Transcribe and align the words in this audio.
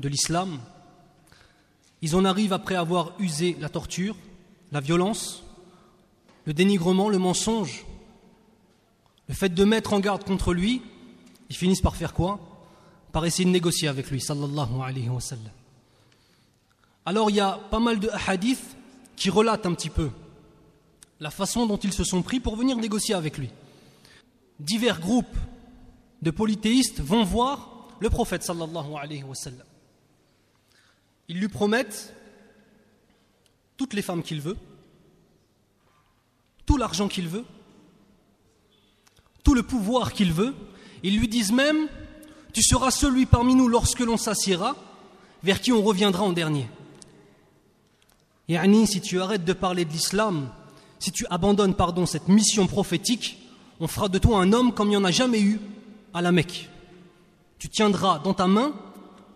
de 0.00 0.08
l'islam, 0.08 0.60
ils 2.02 2.14
en 2.16 2.24
arrivent 2.24 2.52
après 2.52 2.76
avoir 2.76 3.12
usé 3.18 3.56
la 3.60 3.68
torture, 3.68 4.16
la 4.72 4.80
violence, 4.80 5.42
le 6.44 6.54
dénigrement, 6.54 7.08
le 7.08 7.18
mensonge, 7.18 7.84
le 9.28 9.34
fait 9.34 9.48
de 9.48 9.64
mettre 9.64 9.92
en 9.92 10.00
garde 10.00 10.24
contre 10.24 10.52
lui, 10.52 10.82
ils 11.50 11.56
finissent 11.56 11.80
par 11.80 11.96
faire 11.96 12.14
quoi? 12.14 12.38
Par 13.12 13.24
essayer 13.24 13.44
de 13.44 13.50
négocier 13.50 13.88
avec 13.88 14.10
lui, 14.10 14.20
sallallahu 14.20 14.80
alayhi. 14.82 15.08
Alors 17.04 17.30
il 17.30 17.36
y 17.36 17.40
a 17.40 17.52
pas 17.70 17.78
mal 17.78 17.98
de 17.98 18.10
hadiths 18.26 18.76
qui 19.16 19.30
relate 19.30 19.64
un 19.66 19.74
petit 19.74 19.90
peu 19.90 20.10
la 21.20 21.30
façon 21.30 21.66
dont 21.66 21.78
ils 21.78 21.92
se 21.92 22.04
sont 22.04 22.22
pris 22.22 22.40
pour 22.40 22.56
venir 22.56 22.76
négocier 22.76 23.14
avec 23.14 23.38
lui. 23.38 23.48
Divers 24.60 25.00
groupes 25.00 25.36
de 26.22 26.30
polythéistes 26.30 27.00
vont 27.00 27.24
voir 27.24 27.88
le 28.00 28.10
prophète 28.10 28.42
sallallahu 28.42 28.94
alayhi 29.00 29.22
wa 29.22 29.34
sallam. 29.34 29.66
Ils 31.28 31.40
lui 31.40 31.48
promettent 31.48 32.14
toutes 33.76 33.94
les 33.94 34.02
femmes 34.02 34.22
qu'il 34.22 34.40
veut, 34.40 34.56
tout 36.64 36.76
l'argent 36.76 37.08
qu'il 37.08 37.28
veut, 37.28 37.44
tout 39.44 39.54
le 39.54 39.62
pouvoir 39.62 40.12
qu'il 40.12 40.32
veut. 40.32 40.54
Ils 41.02 41.18
lui 41.18 41.28
disent 41.28 41.52
même, 41.52 41.88
tu 42.52 42.62
seras 42.62 42.90
celui 42.90 43.26
parmi 43.26 43.54
nous 43.54 43.68
lorsque 43.68 44.00
l'on 44.00 44.16
s'assiera, 44.16 44.76
vers 45.42 45.60
qui 45.60 45.72
on 45.72 45.82
reviendra 45.82 46.24
en 46.24 46.32
dernier. 46.32 46.68
Yani, 48.48 48.86
si 48.86 49.00
tu 49.00 49.20
arrêtes 49.20 49.44
de 49.44 49.52
parler 49.52 49.84
de 49.84 49.92
l'islam, 49.92 50.48
si 50.98 51.12
tu 51.12 51.26
abandonnes 51.30 51.74
pardon, 51.74 52.06
cette 52.06 52.28
mission 52.28 52.66
prophétique, 52.66 53.38
on 53.80 53.88
fera 53.88 54.08
de 54.08 54.18
toi 54.18 54.40
un 54.40 54.52
homme 54.52 54.72
comme 54.72 54.88
il 54.88 54.92
n'y 54.92 54.96
en 54.96 55.04
a 55.04 55.10
jamais 55.10 55.40
eu 55.40 55.60
à 56.14 56.22
la 56.22 56.32
Mecque. 56.32 56.70
Tu 57.58 57.68
tiendras 57.68 58.20
dans 58.20 58.34
ta 58.34 58.46
main 58.46 58.72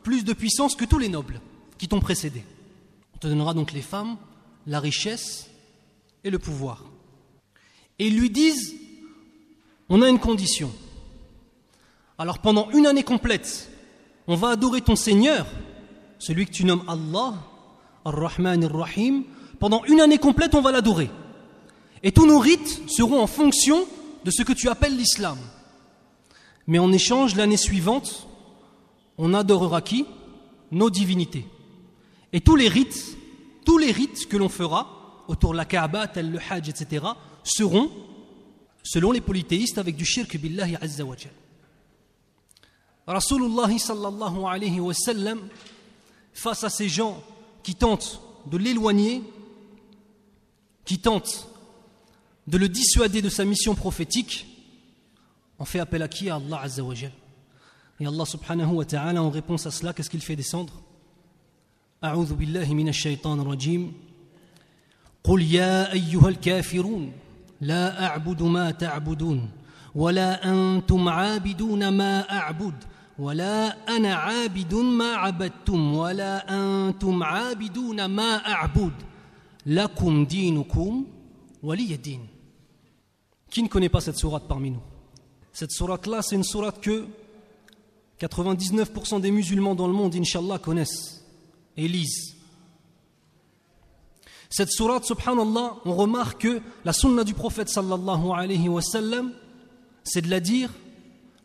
plus 0.02 0.24
de 0.24 0.32
puissance 0.32 0.74
que 0.74 0.84
tous 0.84 0.98
les 0.98 1.08
nobles 1.08 1.40
qui 1.80 1.88
t'ont 1.88 2.00
précédé. 2.00 2.44
On 3.14 3.18
te 3.18 3.26
donnera 3.26 3.54
donc 3.54 3.72
les 3.72 3.80
femmes, 3.80 4.18
la 4.66 4.80
richesse 4.80 5.48
et 6.24 6.28
le 6.28 6.38
pouvoir. 6.38 6.84
Et 7.98 8.08
ils 8.08 8.18
lui 8.20 8.28
disent, 8.28 8.74
on 9.88 10.02
a 10.02 10.10
une 10.10 10.18
condition. 10.18 10.70
Alors 12.18 12.40
pendant 12.40 12.70
une 12.72 12.86
année 12.86 13.02
complète, 13.02 13.70
on 14.26 14.36
va 14.36 14.50
adorer 14.50 14.82
ton 14.82 14.94
Seigneur, 14.94 15.46
celui 16.18 16.44
que 16.44 16.50
tu 16.50 16.66
nommes 16.66 16.84
Allah, 16.86 17.32
Ar-Rahman 18.04 18.62
Ar-Rahim, 18.62 19.24
pendant 19.58 19.82
une 19.84 20.02
année 20.02 20.18
complète, 20.18 20.54
on 20.54 20.60
va 20.60 20.72
l'adorer. 20.72 21.08
Et 22.02 22.12
tous 22.12 22.26
nos 22.26 22.38
rites 22.38 22.82
seront 22.90 23.22
en 23.22 23.26
fonction 23.26 23.86
de 24.26 24.30
ce 24.30 24.42
que 24.42 24.52
tu 24.52 24.68
appelles 24.68 24.98
l'islam. 24.98 25.38
Mais 26.66 26.78
en 26.78 26.92
échange, 26.92 27.36
l'année 27.36 27.56
suivante, 27.56 28.28
on 29.16 29.32
adorera 29.32 29.80
qui? 29.80 30.04
Nos 30.72 30.90
divinités. 30.90 31.46
Et 32.32 32.40
tous 32.40 32.56
les 32.56 32.68
rites, 32.68 33.16
tous 33.64 33.78
les 33.78 33.92
rites 33.92 34.28
que 34.28 34.36
l'on 34.36 34.48
fera 34.48 35.24
autour 35.28 35.52
de 35.52 35.56
la 35.56 35.64
Kaaba, 35.64 36.08
tel 36.08 36.30
le 36.30 36.38
Hajj, 36.38 36.68
etc., 36.68 37.06
seront, 37.44 37.90
selon 38.82 39.12
les 39.12 39.20
polythéistes, 39.20 39.78
avec 39.78 39.96
du 39.96 40.04
shirk 40.04 40.36
billahi 40.36 40.76
azza 40.80 41.04
wa 41.04 41.16
Rasulullah 43.06 43.78
sallallahu 43.78 44.44
alayhi 44.44 44.80
wa 44.80 44.94
sallam, 44.94 45.40
face 46.32 46.64
à 46.64 46.70
ces 46.70 46.88
gens 46.88 47.22
qui 47.62 47.74
tentent 47.74 48.20
de 48.46 48.56
l'éloigner, 48.56 49.22
qui 50.84 50.98
tentent 50.98 51.48
de 52.46 52.58
le 52.58 52.68
dissuader 52.68 53.22
de 53.22 53.28
sa 53.28 53.44
mission 53.44 53.74
prophétique, 53.74 54.46
on 55.58 55.64
fait 55.64 55.80
appel 55.80 56.02
à 56.02 56.08
qui? 56.08 56.30
À 56.30 56.36
Allah 56.36 56.62
Azza 56.62 56.82
wa 56.82 56.94
Et 58.00 58.06
Allah 58.06 58.24
subhanahu 58.24 58.74
wa 58.74 58.84
ta'ala, 58.84 59.22
en 59.22 59.30
réponse 59.30 59.66
à 59.66 59.70
cela, 59.70 59.92
qu'est-ce 59.92 60.08
qu'il 60.10 60.22
fait 60.22 60.36
descendre? 60.36 60.82
أعوذ 62.03 62.33
بالله 62.33 62.73
من 62.73 62.87
الشيطان 62.87 63.39
الرجيم 63.39 63.93
قل 65.23 65.41
يا 65.41 65.93
أيها 65.93 66.29
الكافرون 66.29 67.11
لا 67.61 68.05
أعبد 68.05 68.43
ما 68.43 68.71
تعبدون 68.71 69.49
ولا 69.95 70.51
أنتم 70.51 71.09
عابدون 71.09 71.87
ما 71.87 72.31
أعبد 72.31 72.73
ولا 73.19 73.87
أنا 73.97 74.13
عابد 74.15 74.73
ما 74.73 75.13
عبدتم 75.13 75.95
ولا 75.95 76.33
أنتم 76.59 77.23
عابدون 77.23 78.05
ما 78.05 78.47
أعبد 78.47 78.93
لكم 79.65 80.25
دينكم 80.25 81.05
ولي 81.63 81.95
دين 81.95 82.27
Qui 83.49 83.63
ne 83.63 83.69
connaît 83.69 83.89
pas 83.89 84.01
cette 84.01 84.17
sourate 84.17 84.47
parmi 84.49 84.69
nous 84.69 84.81
Cette 85.53 85.71
sourate-là, 85.71 86.21
c'est 86.21 86.35
une 86.35 86.43
sourate 86.43 86.81
que 86.81 87.07
99% 88.19 89.21
des 89.21 89.31
musulmans 89.31 89.75
dans 89.75 89.87
le 89.87 89.93
monde, 89.93 90.13
inshallah, 90.15 90.57
connaissent 90.57 91.18
et 91.80 91.88
lisent. 91.88 92.36
Cette 94.50 94.70
sourate, 94.70 95.04
subhanallah, 95.04 95.76
on 95.84 95.94
remarque 95.94 96.42
que 96.42 96.60
la 96.84 96.92
sunna 96.92 97.24
du 97.24 97.34
prophète 97.34 97.68
sallallahu 97.68 98.32
alayhi 98.36 98.68
wa 98.68 98.82
sallam, 98.82 99.32
c'est 100.04 100.22
de 100.22 100.28
la 100.28 100.40
dire 100.40 100.70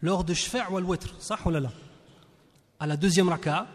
lors 0.02 0.24
de 0.24 0.34
Shfa' 0.34 0.70
ou 0.72 1.52
là 1.52 1.72
À 2.80 2.88
la 2.88 2.98
deuxième 2.98 3.30
raka, 3.30 3.68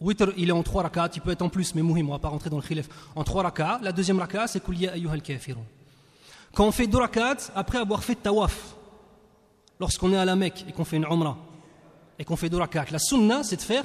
witr 0.00 0.32
il 0.38 0.48
est 0.48 0.52
en 0.52 0.62
trois 0.62 0.82
raka, 0.84 1.10
il 1.14 1.20
peut 1.20 1.32
être 1.32 1.42
en 1.42 1.50
plus, 1.50 1.74
mais 1.74 1.82
mouhim, 1.82 2.08
on 2.08 2.12
va 2.12 2.18
pas 2.18 2.28
rentrer 2.28 2.48
dans 2.48 2.56
le 2.56 2.62
khilaf. 2.62 2.88
En 3.14 3.24
trois 3.24 3.42
raka, 3.42 3.78
la 3.82 3.92
deuxième 3.92 4.18
raka, 4.18 4.46
c'est 4.46 4.60
Kouliya 4.60 4.92
ayyuhal 4.92 5.20
kafirun. 5.20 5.64
Quand 6.54 6.66
on 6.66 6.72
fait 6.72 6.86
deux 6.86 6.98
rakats, 6.98 7.50
après 7.54 7.78
avoir 7.78 8.02
fait 8.02 8.14
tawaf, 8.14 8.76
lorsqu'on 9.80 10.12
est 10.12 10.16
à 10.16 10.24
la 10.24 10.36
Mecque 10.36 10.64
et 10.68 10.72
qu'on 10.72 10.84
fait 10.84 10.96
une 10.96 11.06
umrah, 11.06 11.36
et 12.18 12.24
qu'on 12.24 12.36
fait 12.36 12.48
deux 12.48 12.58
rakats, 12.58 12.86
la 12.90 12.98
sunna, 12.98 13.42
c'est 13.42 13.56
de 13.56 13.62
faire 13.62 13.84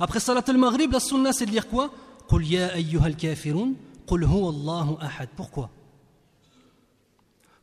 Après 0.00 0.20
salat 0.20 0.44
al-maghrib, 0.46 0.92
la 0.92 1.00
sunna, 1.00 1.32
c'est 1.32 1.46
de 1.46 1.50
dire 1.50 1.68
quoi? 1.68 1.90
ayyuhal. 2.30 3.16
Pourquoi? 5.36 5.70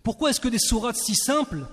Pourquoi 0.03 0.29
est-ce 0.29 0.39
que 0.39 0.49
des 0.49 0.59
sourates 0.59 0.97
si 0.97 1.15
simples, 1.15 1.65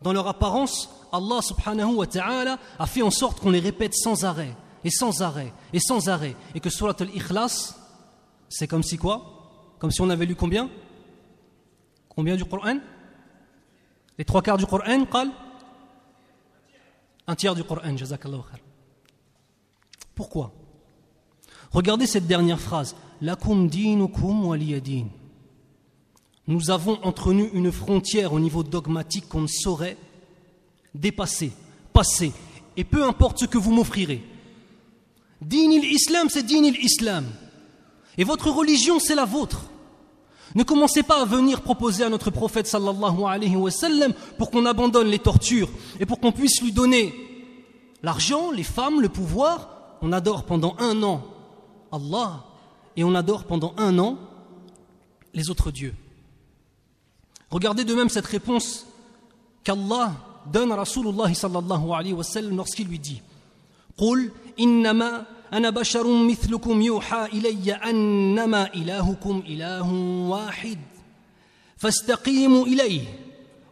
dans 0.00 0.12
leur 0.12 0.26
apparence, 0.28 0.88
Allah 1.12 1.42
subhanahu 1.42 1.94
wa 1.94 2.06
ta'ala 2.06 2.58
a 2.78 2.86
fait 2.86 3.02
en 3.02 3.10
sorte 3.10 3.40
qu'on 3.40 3.50
les 3.50 3.60
répète 3.60 3.94
sans 3.94 4.24
arrêt, 4.24 4.56
et 4.84 4.90
sans 4.90 5.22
arrêt, 5.22 5.52
et 5.72 5.80
sans 5.80 6.08
arrêt, 6.08 6.36
et 6.54 6.60
que 6.60 6.70
surat 6.70 6.94
al-ikhlas, 6.98 7.74
c'est 8.48 8.66
comme 8.66 8.82
si 8.82 8.96
quoi? 8.96 9.74
Comme 9.78 9.90
si 9.90 10.00
on 10.00 10.10
avait 10.10 10.26
lu 10.26 10.34
combien? 10.34 10.70
Combien 12.08 12.36
du 12.36 12.44
Coran? 12.44 12.78
Les 14.16 14.24
trois 14.24 14.40
quarts 14.42 14.56
du 14.56 14.66
Coran, 14.66 15.04
Un 17.26 17.34
tiers 17.34 17.54
du 17.54 17.64
Coran, 17.64 17.96
jazakallahu 17.96 18.42
khair. 18.42 18.60
Pourquoi? 20.14 20.52
Regardez 21.72 22.06
cette 22.06 22.26
dernière 22.26 22.60
phrase. 22.60 22.94
Lakum 23.20 23.68
dinukum 23.68 24.46
waliyadin. 24.46 25.06
Nous 26.46 26.70
avons 26.70 26.98
entre 27.02 27.32
nous 27.32 27.48
une 27.52 27.72
frontière 27.72 28.32
au 28.32 28.40
niveau 28.40 28.62
dogmatique 28.62 29.28
qu'on 29.28 29.42
ne 29.42 29.46
saurait 29.48 29.96
dépasser, 30.94 31.52
passer. 31.92 32.32
Et 32.76 32.84
peu 32.84 33.04
importe 33.04 33.40
ce 33.40 33.46
que 33.46 33.58
vous 33.58 33.72
m'offrirez. 33.72 34.22
Din 35.40 35.70
islam 35.70 36.28
c'est 36.30 36.44
din 36.44 36.62
islam 36.64 37.26
et 38.18 38.24
votre 38.24 38.50
religion, 38.50 38.98
c'est 38.98 39.14
la 39.14 39.24
vôtre. 39.24 39.70
Ne 40.54 40.62
commencez 40.62 41.02
pas 41.02 41.22
à 41.22 41.24
venir 41.24 41.60
proposer 41.62 42.04
à 42.04 42.08
notre 42.08 42.30
prophète 42.30 42.66
sallallahu 42.66 44.14
pour 44.38 44.50
qu'on 44.50 44.66
abandonne 44.66 45.08
les 45.08 45.18
tortures 45.18 45.68
et 46.00 46.06
pour 46.06 46.20
qu'on 46.20 46.32
puisse 46.32 46.62
lui 46.62 46.72
donner 46.72 47.14
l'argent, 48.02 48.50
les 48.50 48.62
femmes, 48.62 49.00
le 49.00 49.08
pouvoir. 49.08 49.70
On 50.02 50.12
adore 50.12 50.44
pendant 50.44 50.76
un 50.78 51.02
an 51.02 51.22
Allah 51.90 52.44
et 52.96 53.04
on 53.04 53.14
adore 53.14 53.44
pendant 53.44 53.74
un 53.76 53.98
an 53.98 54.18
les 55.34 55.50
autres 55.50 55.70
dieux. 55.70 55.94
Regardez 57.50 57.84
de 57.84 57.94
même 57.94 58.08
cette 58.08 58.26
réponse 58.26 58.86
qu'Allah 59.64 60.12
donne 60.52 60.72
à 60.72 60.76
Rasulullah 60.76 61.32
sallallahu 61.32 61.90
alayhi 61.92 62.14
lorsqu'il 62.52 62.88
lui 62.88 62.98
dit 62.98 63.20
أنا 65.53 65.69
بشر 65.69 66.07
مثلكم 66.23 66.81
يوحى 66.81 67.25
إلي 67.25 67.73
أنما 67.73 68.73
إلهكم 68.73 69.43
إله 69.47 69.93
واحد 70.29 70.77
فاستقيموا 71.77 72.65
إليه 72.65 73.01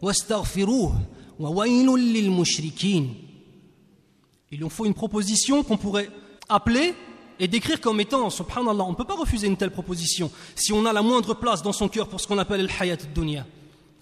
واستغفروه 0.02 1.00
وويل 1.38 1.86
للمشركين 1.86 3.14
Il 4.52 4.58
lui 4.58 4.68
faut 4.68 4.84
une 4.84 4.94
proposition 4.94 5.62
qu'on 5.62 5.76
pourrait 5.76 6.10
appeler 6.48 6.94
et 7.38 7.46
décrire 7.46 7.80
comme 7.80 8.00
étant, 8.00 8.28
subhanallah, 8.30 8.84
on 8.84 8.90
ne 8.90 8.96
peut 8.96 9.04
pas 9.04 9.14
refuser 9.14 9.46
une 9.46 9.56
telle 9.56 9.70
proposition 9.70 10.30
si 10.56 10.72
on 10.72 10.84
a 10.86 10.92
la 10.92 11.02
moindre 11.02 11.34
place 11.34 11.62
dans 11.62 11.72
son 11.72 11.88
cœur 11.88 12.08
pour 12.08 12.20
ce 12.20 12.26
qu'on 12.26 12.38
appelle 12.38 12.62
le 12.62 12.68
hayat 12.68 12.98
dunya, 13.14 13.46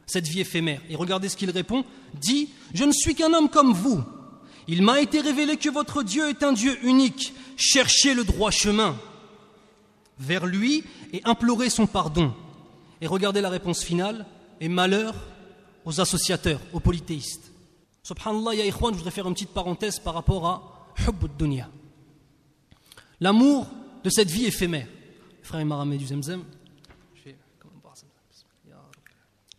cette 0.07 0.27
vie 0.27 0.41
éphémère. 0.41 0.81
Et 0.89 0.97
regardez 0.97 1.29
ce 1.29 1.37
qu'il 1.37 1.51
répond 1.51 1.85
dit 2.15 2.49
Je 2.73 2.85
ne 2.85 2.93
suis 2.93 3.15
qu'un 3.15 3.33
homme 3.35 3.51
comme 3.51 3.75
vous. 3.75 4.03
Il 4.67 4.83
m'a 4.83 5.01
été 5.01 5.21
révélé 5.21 5.57
que 5.57 5.71
votre 5.71 6.03
Dieu 6.03 6.29
est 6.29 6.43
un 6.43 6.53
Dieu 6.53 6.77
unique. 6.83 7.33
Cherchez 7.56 8.14
le 8.14 8.24
droit 8.24 8.52
chemin 8.52 8.96
vers 10.20 10.46
lui 10.46 10.84
et 11.12 11.22
implorez 11.26 11.70
son 11.70 11.88
pardon. 11.88 12.34
Et 13.02 13.08
regardez 13.08 13.42
la 13.42 13.50
réponse 13.50 13.84
finale 13.84 14.26
et 14.60 14.70
malheur 14.70 15.16
aux 15.86 16.00
associateurs, 16.00 16.62
aux 16.72 16.80
polythéistes. 16.80 17.52
Subhanallah, 18.04 18.56
ya 18.56 18.66
ikhwan, 18.66 18.94
je 18.94 18.98
voudrais 18.98 19.12
faire 19.12 19.28
une 19.28 19.34
petite 19.34 19.54
parenthèse 19.54 20.00
par 20.00 20.14
rapport 20.14 20.48
à 20.48 20.62
dunya. 21.38 21.70
L'amour 23.20 23.68
de 24.04 24.10
cette 24.10 24.30
vie 24.30 24.46
éphémère. 24.46 24.88
Frère 25.42 25.66
m'a 25.66 25.78
ramené 25.78 25.98
du 25.98 26.06
zemzem. 26.06 26.44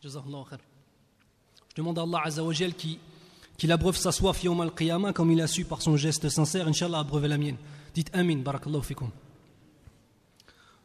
Je 0.05 0.11
demande 1.76 1.99
à 1.99 2.02
Allah 2.02 2.20
Azzawajal 2.25 2.75
qui, 2.75 2.99
qu'il 3.56 3.73
abreuve 3.73 3.96
sa 3.96 4.12
soif 4.12 4.44
yawm 4.44 4.61
al-qiyamah 4.61 5.12
comme 5.12 5.32
il 5.32 5.41
a 5.41 5.46
su 5.46 5.64
par 5.64 5.81
son 5.81 5.96
geste 5.96 6.29
sincère, 6.29 6.69
Inch'Allah, 6.69 7.00
abreuver 7.00 7.29
la 7.29 7.38
mienne. 7.38 7.56
Dites 7.94 8.11
Amin, 8.12 8.38
barakallahu 8.38 8.82
fikum. 8.82 9.11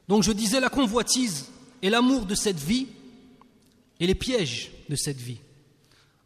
Donc 0.08 0.24
je 0.24 0.32
disais 0.32 0.60
la 0.60 0.70
convoitise 0.70 1.48
et 1.82 1.90
l'amour 1.90 2.26
de 2.26 2.36
cette 2.36 2.60
vie 2.60 2.88
et 4.00 4.08
les 4.08 4.16
pièges 4.16 4.72
de 4.88 4.96
cette 4.96 5.18
vie. 5.18 5.40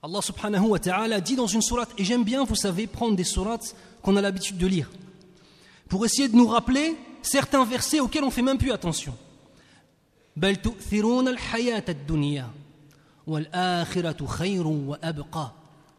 Allah 0.01 0.21
subhanahu 0.21 0.67
wa 0.67 0.79
ta'ala 0.79 1.21
dit 1.21 1.35
dans 1.35 1.47
une 1.47 1.61
sourate, 1.61 1.91
et 1.97 2.03
j'aime 2.03 2.25
bien, 2.25 2.43
vous 2.43 2.55
savez, 2.55 2.87
prendre 2.87 3.15
des 3.15 3.23
sourates 3.23 3.75
qu'on 4.01 4.17
a 4.17 4.21
l'habitude 4.21 4.57
de 4.57 4.67
lire, 4.67 4.91
pour 5.87 6.05
essayer 6.05 6.27
de 6.27 6.35
nous 6.35 6.47
rappeler 6.47 6.95
certains 7.21 7.63
versets 7.63 8.01
auxquels 8.01 8.23
on 8.23 8.27
ne 8.27 8.31
fait 8.31 8.41
même 8.41 8.57
plus 8.57 8.73
attention. 8.73 9.15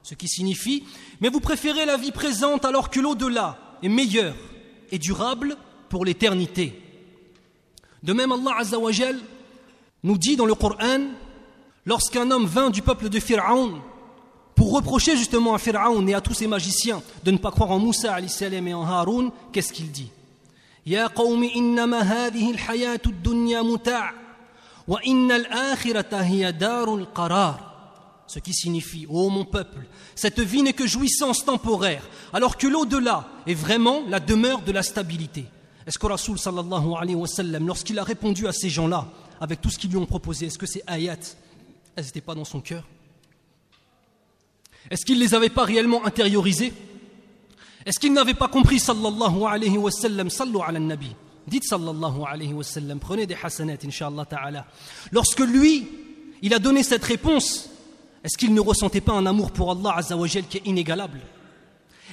Ce 0.02 0.14
qui 0.14 0.28
signifie, 0.28 0.84
mais 1.20 1.30
vous 1.30 1.40
préférez 1.40 1.86
la 1.86 1.96
vie 1.96 2.12
présente 2.12 2.66
alors 2.66 2.90
que 2.90 3.00
l'au-delà 3.00 3.58
est 3.82 3.88
meilleur 3.88 4.34
et 4.94 4.98
durable 4.98 5.56
pour 5.88 6.04
l'éternité. 6.04 6.80
De 8.02 8.12
même, 8.12 8.30
Allah 8.32 8.58
Azzawajal 8.58 9.18
nous 10.04 10.18
dit 10.18 10.36
dans 10.36 10.46
le 10.46 10.54
Coran, 10.54 11.00
lorsqu'un 11.84 12.30
homme 12.30 12.46
vint 12.46 12.70
du 12.70 12.80
peuple 12.80 13.08
de 13.08 13.18
Pharaon 13.18 13.80
pour 14.54 14.72
reprocher 14.72 15.16
justement 15.16 15.54
à 15.54 15.58
Pharaon 15.58 16.06
et 16.06 16.14
à 16.14 16.20
tous 16.20 16.34
ses 16.34 16.46
magiciens 16.46 17.02
de 17.24 17.30
ne 17.32 17.38
pas 17.38 17.50
croire 17.50 17.72
en 17.72 17.80
Moussa 17.80 18.16
et 18.20 18.74
en 18.74 18.84
Haroun, 18.84 19.32
qu'est-ce 19.52 19.72
qu'il 19.72 19.90
dit? 19.90 20.10
Ya 20.86 21.08
wa 24.86 25.00
inna 25.02 25.34
al-akhirata 25.34 26.22
hiya 26.22 26.52
darul 26.52 27.06
qarar. 27.14 27.73
Ce 28.34 28.40
qui 28.40 28.52
signifie, 28.52 29.06
ô 29.08 29.30
mon 29.30 29.44
peuple, 29.44 29.86
cette 30.16 30.40
vie 30.40 30.64
n'est 30.64 30.72
que 30.72 30.88
jouissance 30.88 31.44
temporaire, 31.44 32.02
alors 32.32 32.56
que 32.56 32.66
l'au-delà 32.66 33.28
est 33.46 33.54
vraiment 33.54 34.02
la 34.08 34.18
demeure 34.18 34.62
de 34.62 34.72
la 34.72 34.82
stabilité. 34.82 35.44
Est-ce 35.86 36.00
que 36.00 36.06
Rasoul 36.08 36.36
sallallahu 36.36 36.94
alayhi 36.98 37.14
wa 37.14 37.28
sallam, 37.28 37.64
lorsqu'il 37.64 37.96
a 37.96 38.02
répondu 38.02 38.48
à 38.48 38.52
ces 38.52 38.68
gens-là, 38.68 39.06
avec 39.40 39.60
tout 39.60 39.70
ce 39.70 39.78
qu'ils 39.78 39.90
lui 39.90 39.98
ont 39.98 40.04
proposé, 40.04 40.46
est-ce 40.46 40.58
que 40.58 40.66
ces 40.66 40.82
ayats, 40.88 41.16
elles 41.94 42.04
n'étaient 42.06 42.20
pas 42.20 42.34
dans 42.34 42.44
son 42.44 42.60
cœur? 42.60 42.82
Est-ce 44.90 45.06
qu'il 45.06 45.18
ne 45.18 45.22
les 45.22 45.32
avait 45.32 45.48
pas 45.48 45.62
réellement 45.62 46.04
intériorisés 46.04 46.72
Est-ce 47.86 48.00
qu'il 48.00 48.12
n'avait 48.12 48.34
pas 48.34 48.48
compris 48.48 48.80
sallallahu 48.80 49.44
alayhi 49.44 49.78
wa 49.78 49.92
sallam 49.92 50.28
Sallu 50.28 50.58
ala 50.60 50.80
nabi? 50.80 51.14
Dites 51.46 51.68
sallallahu 51.68 52.22
alayhi 52.26 52.52
wa 52.52 52.64
sallam, 52.64 52.98
prenez 52.98 53.28
des 53.28 53.36
hasanat 53.40 53.78
inshallah 53.84 54.24
ta'ala. 54.24 54.66
Lorsque 55.12 55.38
lui, 55.38 55.86
il 56.42 56.52
a 56.52 56.58
donné 56.58 56.82
cette 56.82 57.04
réponse, 57.04 57.70
est-ce 58.24 58.38
qu'il 58.38 58.54
ne 58.54 58.60
ressentait 58.60 59.02
pas 59.02 59.12
un 59.12 59.26
amour 59.26 59.52
pour 59.52 59.70
Allah 59.70 59.96
azawajal 59.96 60.46
qui 60.46 60.56
est 60.56 60.66
inégalable? 60.66 61.20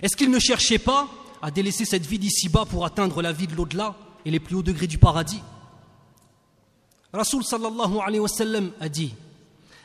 Est-ce 0.02 0.18
qu'il 0.18 0.30
ne 0.30 0.40
cherchait 0.40 0.78
pas 0.78 1.08
à 1.42 1.52
délaisser 1.52 1.86
cette 1.86 2.06
vie 2.06 2.20
d'ici-bas 2.20 2.66
pour 2.66 2.86
atteindre 2.86 3.22
la 3.22 3.32
vie 3.32 3.48
de 3.48 3.56
l'au-delà 3.56 3.96
et 4.26 4.32
les 4.32 4.42
plus 4.42 4.56
hauts 4.56 4.64
degrés 4.64 4.88
du 4.88 4.98
paradis? 4.98 5.42
Rasul 7.14 7.44
sallallahu 7.44 8.00
alayhi 8.06 8.20
wa 8.20 8.28
sallam 8.28 8.72
a 8.80 8.90
dit 8.90 9.14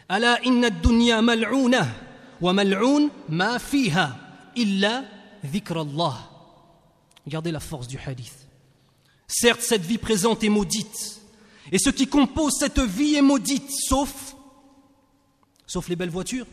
Ala 0.08 0.38
inna 0.44 0.70
dunya 0.70 1.23
mal'una 1.23 1.87
Regardez 7.25 7.50
la 7.50 7.61
force 7.61 7.88
du 7.88 7.99
hadith. 7.99 8.46
Certes, 9.26 9.62
cette 9.62 9.82
vie 9.82 9.99
présente 9.99 10.44
est 10.44 10.49
maudite, 10.49 11.20
et 11.73 11.78
ce 11.78 11.90
qui 11.90 12.06
compose 12.06 12.52
cette 12.58 12.78
vie 12.78 13.14
est 13.14 13.23
maudite, 13.23 13.70
sauf, 13.70 14.36
sauf 15.66 15.88
les 15.88 15.96
belles 15.96 16.10
voitures, 16.10 16.46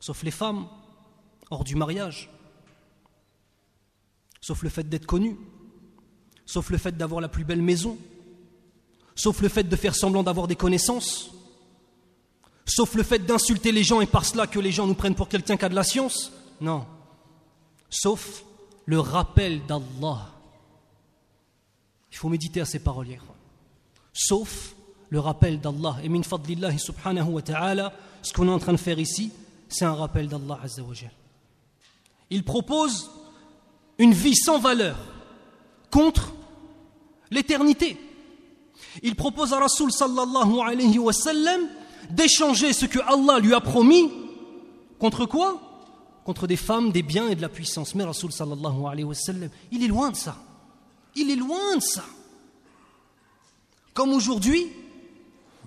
sauf 0.00 0.22
les 0.22 0.30
femmes 0.30 0.66
hors 1.50 1.64
du 1.64 1.76
mariage, 1.76 2.30
sauf 4.40 4.62
le 4.62 4.68
fait 4.68 4.88
d'être 4.88 5.06
connu, 5.06 5.36
sauf 6.46 6.70
le 6.70 6.78
fait 6.78 6.96
d'avoir 6.96 7.20
la 7.20 7.28
plus 7.28 7.44
belle 7.44 7.62
maison, 7.62 7.98
sauf 9.14 9.40
le 9.40 9.48
fait 9.48 9.64
de 9.64 9.76
faire 9.76 9.94
semblant 9.94 10.22
d'avoir 10.22 10.46
des 10.46 10.56
connaissances, 10.56 11.34
Sauf 12.66 12.94
le 12.94 13.02
fait 13.02 13.18
d'insulter 13.18 13.72
les 13.72 13.84
gens 13.84 14.00
et 14.00 14.06
par 14.06 14.24
cela 14.24 14.46
que 14.46 14.58
les 14.58 14.72
gens 14.72 14.86
nous 14.86 14.94
prennent 14.94 15.14
pour 15.14 15.28
quelqu'un 15.28 15.56
qui 15.56 15.64
a 15.64 15.68
de 15.68 15.74
la 15.74 15.84
science 15.84 16.32
Non. 16.60 16.86
Sauf 17.90 18.44
le 18.86 18.98
rappel 18.98 19.64
d'Allah. 19.66 20.30
Il 22.10 22.16
faut 22.16 22.28
méditer 22.28 22.60
à 22.60 22.64
ces 22.64 22.78
paroles. 22.78 23.18
Sauf 24.12 24.73
le 25.14 25.20
rappel 25.20 25.60
d'Allah. 25.60 25.96
Et 26.02 26.08
min 26.08 26.24
fadlillahi 26.24 26.76
subhanahu 26.76 27.34
wa 27.34 27.42
ta'ala, 27.42 27.92
ce 28.20 28.32
qu'on 28.32 28.48
est 28.48 28.50
en 28.50 28.58
train 28.58 28.72
de 28.72 28.78
faire 28.78 28.98
ici, 28.98 29.30
c'est 29.68 29.84
un 29.84 29.94
rappel 29.94 30.26
d'Allah 30.26 30.58
Il 32.30 32.42
propose 32.42 33.08
une 33.98 34.12
vie 34.12 34.34
sans 34.34 34.58
valeur 34.58 34.96
contre 35.92 36.34
l'éternité. 37.30 37.96
Il 39.04 39.14
propose 39.14 39.52
à 39.52 39.60
Rasul 39.60 39.92
sallallahu 39.92 40.58
alayhi 40.60 40.98
wa 40.98 41.12
sallam 41.12 41.60
d'échanger 42.10 42.72
ce 42.72 42.86
que 42.86 42.98
Allah 43.06 43.38
lui 43.38 43.54
a 43.54 43.60
promis 43.60 44.10
contre 44.98 45.26
quoi? 45.26 45.60
Contre 46.24 46.48
des 46.48 46.56
femmes, 46.56 46.90
des 46.90 47.04
biens 47.04 47.28
et 47.28 47.36
de 47.36 47.42
la 47.42 47.48
puissance. 47.48 47.94
Mais 47.94 48.02
Rasul 48.02 48.32
sallallahu 48.32 48.84
alayhi 48.90 49.04
wa 49.04 49.14
sallam, 49.14 49.50
il 49.70 49.84
est 49.84 49.88
loin 49.88 50.10
de 50.10 50.16
ça. 50.16 50.36
Il 51.14 51.30
est 51.30 51.36
loin 51.36 51.76
de 51.76 51.82
ça. 51.82 52.04
Comme 53.92 54.12
aujourd'hui, 54.12 54.72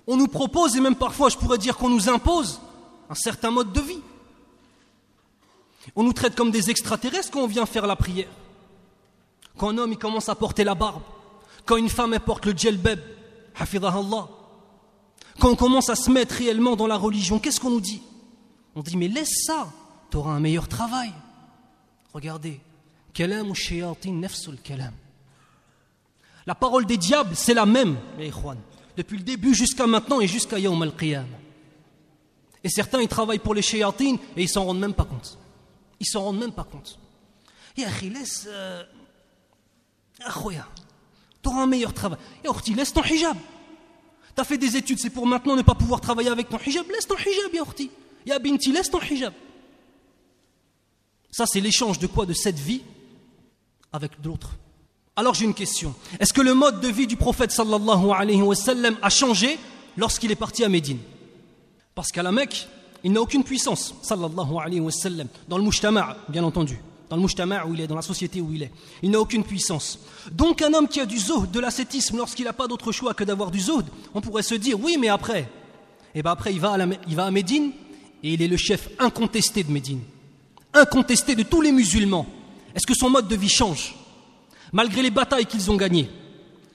on 0.08 0.16
nous 0.16 0.26
propose, 0.26 0.74
et 0.74 0.80
même 0.80 0.96
parfois 0.96 1.28
je 1.28 1.36
pourrais 1.36 1.58
dire 1.58 1.76
qu'on 1.76 1.90
nous 1.90 2.08
impose, 2.08 2.60
un 3.10 3.14
certain 3.14 3.50
mode 3.50 3.72
de 3.72 3.80
vie. 3.80 4.00
On 5.94 6.02
nous 6.02 6.14
traite 6.14 6.34
comme 6.34 6.50
des 6.50 6.70
extraterrestres 6.70 7.30
quand 7.30 7.42
on 7.42 7.46
vient 7.46 7.66
faire 7.66 7.86
la 7.86 7.94
prière. 7.94 8.28
Quand 9.58 9.68
un 9.68 9.78
homme 9.78 9.96
commence 9.96 10.30
à 10.30 10.34
porter 10.34 10.64
la 10.64 10.74
barbe, 10.74 11.02
quand 11.66 11.76
une 11.76 11.90
femme 11.90 12.14
elle 12.14 12.20
porte 12.20 12.46
le 12.46 12.56
djelbeb, 12.56 12.98
Allah, 13.60 14.28
quand 15.38 15.50
on 15.50 15.56
commence 15.56 15.90
à 15.90 15.94
se 15.94 16.10
mettre 16.10 16.36
réellement 16.36 16.74
dans 16.74 16.86
la 16.86 16.96
religion, 16.96 17.38
qu'est-ce 17.38 17.60
qu'on 17.60 17.70
nous 17.70 17.80
dit? 17.80 18.02
On 18.74 18.82
dit, 18.82 18.96
mais 18.96 19.08
laisse 19.08 19.44
ça, 19.44 19.68
tu 20.10 20.16
auras 20.16 20.32
un 20.32 20.40
meilleur 20.40 20.68
travail. 20.68 21.12
Regardez, 22.14 22.60
kalam. 23.12 23.52
La 26.46 26.54
parole 26.54 26.86
des 26.86 26.96
diables, 26.96 27.36
c'est 27.36 27.54
la 27.54 27.66
même, 27.66 27.98
les 28.18 28.30
depuis 28.98 29.16
le 29.16 29.22
début 29.22 29.54
jusqu'à 29.54 29.86
maintenant 29.86 30.20
et 30.20 30.26
jusqu'à 30.26 30.58
Yawm 30.58 30.82
al-Qiyam. 30.82 31.28
Et 32.64 32.68
certains, 32.68 33.00
ils 33.00 33.08
travaillent 33.08 33.38
pour 33.38 33.54
les 33.54 33.62
shayatin 33.62 34.16
et 34.36 34.42
ils 34.42 34.48
s'en 34.48 34.64
rendent 34.64 34.80
même 34.80 34.92
pas 34.92 35.04
compte. 35.04 35.38
Ils 36.00 36.06
s'en 36.06 36.24
rendent 36.24 36.40
même 36.40 36.52
pas 36.52 36.64
compte. 36.64 36.98
Et 37.76 37.84
laisse. 38.10 38.46
Euh, 38.48 38.82
tu 40.18 41.48
auras 41.48 41.62
un 41.62 41.66
meilleur 41.68 41.94
travail. 41.94 42.18
Et 42.42 42.74
laisse 42.74 42.92
ton 42.92 43.04
hijab. 43.04 43.36
Tu 44.34 44.40
as 44.40 44.44
fait 44.44 44.58
des 44.58 44.76
études, 44.76 44.98
c'est 44.98 45.10
pour 45.10 45.28
maintenant 45.28 45.54
ne 45.54 45.62
pas 45.62 45.76
pouvoir 45.76 46.00
travailler 46.00 46.30
avec 46.30 46.48
ton 46.48 46.58
hijab. 46.58 46.88
Laisse 46.88 47.06
ton 47.06 47.16
hijab, 47.16 47.54
ya 48.26 48.34
Ya 48.34 48.38
laisse 48.72 48.90
ton 48.90 49.00
hijab. 49.00 49.32
Ça, 51.30 51.46
c'est 51.46 51.60
l'échange 51.60 52.00
de 52.00 52.08
quoi? 52.08 52.26
De 52.26 52.32
cette 52.32 52.58
vie 52.58 52.82
avec 53.92 54.20
d'autres. 54.20 54.56
Alors 55.18 55.34
j'ai 55.34 55.46
une 55.46 55.54
question. 55.54 55.96
Est-ce 56.20 56.32
que 56.32 56.40
le 56.40 56.54
mode 56.54 56.80
de 56.80 56.86
vie 56.86 57.08
du 57.08 57.16
prophète 57.16 57.50
sallallahu 57.50 58.12
alayhi 58.16 58.40
wa 58.40 58.54
sallam 58.54 58.96
a 59.02 59.10
changé 59.10 59.58
lorsqu'il 59.96 60.30
est 60.30 60.36
parti 60.36 60.62
à 60.62 60.68
Médine? 60.68 61.00
Parce 61.96 62.12
qu'à 62.12 62.22
la 62.22 62.30
Mecque, 62.30 62.68
il 63.02 63.10
n'a 63.10 63.20
aucune 63.20 63.42
puissance, 63.42 63.96
sallallahu 64.00 64.58
alayhi 64.62 64.78
wa 64.78 64.92
sallam, 64.92 65.26
dans 65.48 65.58
le 65.58 65.64
mujtama', 65.64 66.18
bien 66.28 66.44
entendu 66.44 66.78
dans 67.10 67.16
le 67.16 67.22
mujtama' 67.22 67.66
où 67.66 67.74
il 67.74 67.80
est, 67.80 67.88
dans 67.88 67.96
la 67.96 68.02
société 68.02 68.40
où 68.40 68.52
il 68.52 68.62
est. 68.62 68.70
Il 69.02 69.10
n'a 69.10 69.18
aucune 69.18 69.42
puissance. 69.42 69.98
Donc 70.30 70.62
un 70.62 70.72
homme 70.72 70.86
qui 70.86 71.00
a 71.00 71.06
du 71.06 71.18
zuhd, 71.18 71.50
de 71.50 71.58
l'ascétisme, 71.58 72.16
lorsqu'il 72.16 72.44
n'a 72.44 72.52
pas 72.52 72.68
d'autre 72.68 72.92
choix 72.92 73.12
que 73.12 73.24
d'avoir 73.24 73.50
du 73.50 73.58
zuhd, 73.58 73.86
on 74.14 74.20
pourrait 74.20 74.44
se 74.44 74.54
dire, 74.54 74.78
oui, 74.80 74.98
mais 75.00 75.08
après, 75.08 75.50
eh 76.14 76.22
bien 76.22 76.30
après 76.30 76.52
il 76.52 76.60
va, 76.60 76.74
à 76.74 76.86
il 77.08 77.16
va 77.16 77.24
à 77.24 77.30
Médine 77.32 77.72
et 78.22 78.34
il 78.34 78.40
est 78.40 78.46
le 78.46 78.56
chef 78.56 78.88
incontesté 79.00 79.64
de 79.64 79.72
Médine. 79.72 80.02
incontesté 80.74 81.34
de 81.34 81.42
tous 81.42 81.60
les 81.60 81.72
musulmans, 81.72 82.26
est-ce 82.76 82.86
que 82.86 82.94
son 82.94 83.10
mode 83.10 83.26
de 83.26 83.34
vie 83.34 83.48
change? 83.48 83.96
Malgré 84.72 85.02
les 85.02 85.10
batailles 85.10 85.46
qu'ils 85.46 85.70
ont 85.70 85.76
gagnées. 85.76 86.08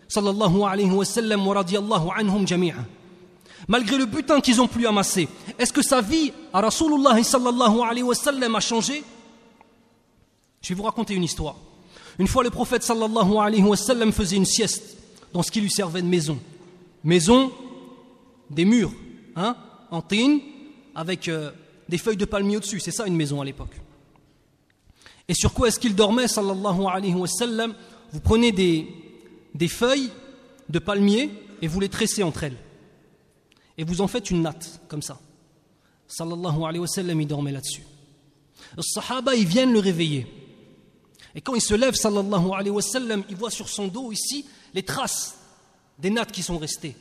Sallallahu 0.07 0.63
alayhi 0.63 0.91
wa 0.91 1.05
wa 1.37 1.53
radiyallahu 1.53 2.09
anhum 2.15 2.47
jami'a. 2.47 2.85
Malgré 3.67 3.97
le 3.97 4.05
butin 4.05 4.41
qu'ils 4.41 4.61
ont 4.61 4.67
pu 4.67 4.85
amasser, 4.85 5.27
est-ce 5.57 5.71
que 5.71 5.81
sa 5.81 6.01
vie 6.01 6.33
à 6.51 6.61
Rasulullah 6.61 7.21
sallallahu 7.23 7.79
alayhi 7.81 8.03
wa 8.03 8.15
sallam 8.15 8.55
a 8.55 8.59
changé? 8.59 9.03
Je 10.61 10.69
vais 10.69 10.75
vous 10.75 10.83
raconter 10.83 11.13
une 11.13 11.23
histoire. 11.23 11.55
Une 12.19 12.27
fois, 12.27 12.43
le 12.43 12.49
prophète 12.49 12.83
sallallahu 12.83 13.37
alayhi 13.37 13.63
wa 13.63 13.77
sallam 13.77 14.11
faisait 14.11 14.35
une 14.35 14.45
sieste 14.45 14.97
dans 15.33 15.43
ce 15.43 15.51
qui 15.51 15.61
lui 15.61 15.71
servait 15.71 16.01
de 16.01 16.07
maison. 16.07 16.39
Maison, 17.03 17.51
des 18.49 18.65
murs, 18.65 18.91
hein, 19.35 19.55
en 19.91 20.01
tine, 20.01 20.39
avec 20.95 21.27
euh, 21.27 21.51
des 21.89 21.97
feuilles 21.97 22.17
de 22.17 22.25
palmier 22.25 22.57
au-dessus. 22.57 22.79
C'est 22.79 22.91
ça 22.91 23.07
une 23.07 23.15
maison 23.15 23.41
à 23.41 23.45
l'époque. 23.45 23.75
Et 25.27 25.33
sur 25.33 25.53
quoi 25.53 25.67
est-ce 25.67 25.79
qu'il 25.79 25.95
dormait, 25.95 26.27
sallallahu 26.27 26.85
alayhi 26.85 27.15
wa 27.15 27.27
sallam? 27.27 27.73
Vous 28.11 28.19
prenez 28.19 28.51
des, 28.51 28.87
des 29.55 29.67
feuilles 29.67 30.11
de 30.69 30.79
palmier 30.79 31.31
et 31.61 31.67
vous 31.67 31.79
les 31.79 31.89
tressez 31.89 32.23
entre 32.23 32.43
elles. 32.43 32.57
Et 33.77 33.83
vous 33.83 34.01
en 34.01 34.07
faites 34.07 34.29
une 34.29 34.41
natte, 34.41 34.81
comme 34.87 35.01
ça. 35.01 35.19
Sallallahu 36.07 36.63
alayhi 36.63 36.79
wa 36.79 36.87
sallam, 36.87 37.21
il 37.21 37.27
dormait 37.27 37.51
là-dessus. 37.51 37.83
Les 38.77 38.83
sahaba, 38.83 39.35
ils 39.35 39.47
viennent 39.47 39.73
le 39.73 39.79
réveiller. 39.79 40.27
Et 41.35 41.41
quand 41.41 41.55
il 41.55 41.61
se 41.61 41.73
lève, 41.73 41.95
sallallahu 41.95 42.51
alayhi 42.53 42.69
wa 42.69 42.81
sallam, 42.81 43.23
il 43.29 43.35
voit 43.35 43.49
sur 43.49 43.69
son 43.69 43.87
dos 43.87 44.11
ici 44.11 44.45
les 44.73 44.83
traces 44.83 45.37
des 45.97 46.09
nattes 46.09 46.31
qui 46.31 46.43
sont 46.43 46.57
restées. 46.57 46.95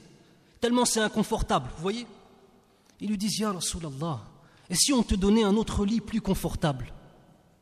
Tellement 0.61 0.85
c'est 0.85 1.01
inconfortable, 1.01 1.71
vous 1.77 1.83
voyez? 1.83 2.07
Ils 3.01 3.09
lui 3.09 3.19
disent, 3.19 3.39
Ya 3.39 3.53
Rasulallah, 3.53 4.21
et 4.71 4.75
si 4.77 4.93
on 4.93 5.03
te 5.03 5.15
donnait 5.15 5.43
un 5.43 5.57
autre 5.57 5.85
lit 5.85 6.01
plus 6.01 6.21
confortable? 6.21 6.93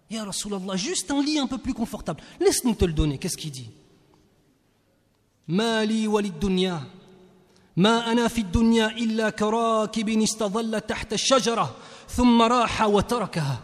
Ya 0.09 0.23
Rasulallah, 0.23 0.75
juste 0.75 1.09
un 1.11 1.21
lit 1.21 1.39
un 1.39 1.47
peu 1.47 1.57
plus 1.57 1.73
confortable. 1.73 2.21
Laisse-nous 2.39 2.75
te 2.75 2.85
le 2.85 2.93
donner. 2.93 3.17
Qu'est-ce 3.17 3.37
qu'il 3.37 3.51
dit 3.51 3.69
Mali 5.47 6.07
walid 6.07 6.39
dunya. 6.39 6.81
ما 7.77 8.11
أنا 8.11 8.27
في 8.27 8.41
الدنيا 8.41 8.87
إلا 8.87 9.29
كراكب 9.29 10.09
استظل 10.09 10.81
تحت 10.81 11.13
الشجرة 11.13 11.75
ثم 12.09 12.41
راح 12.41 12.81
وتركها 12.81 13.61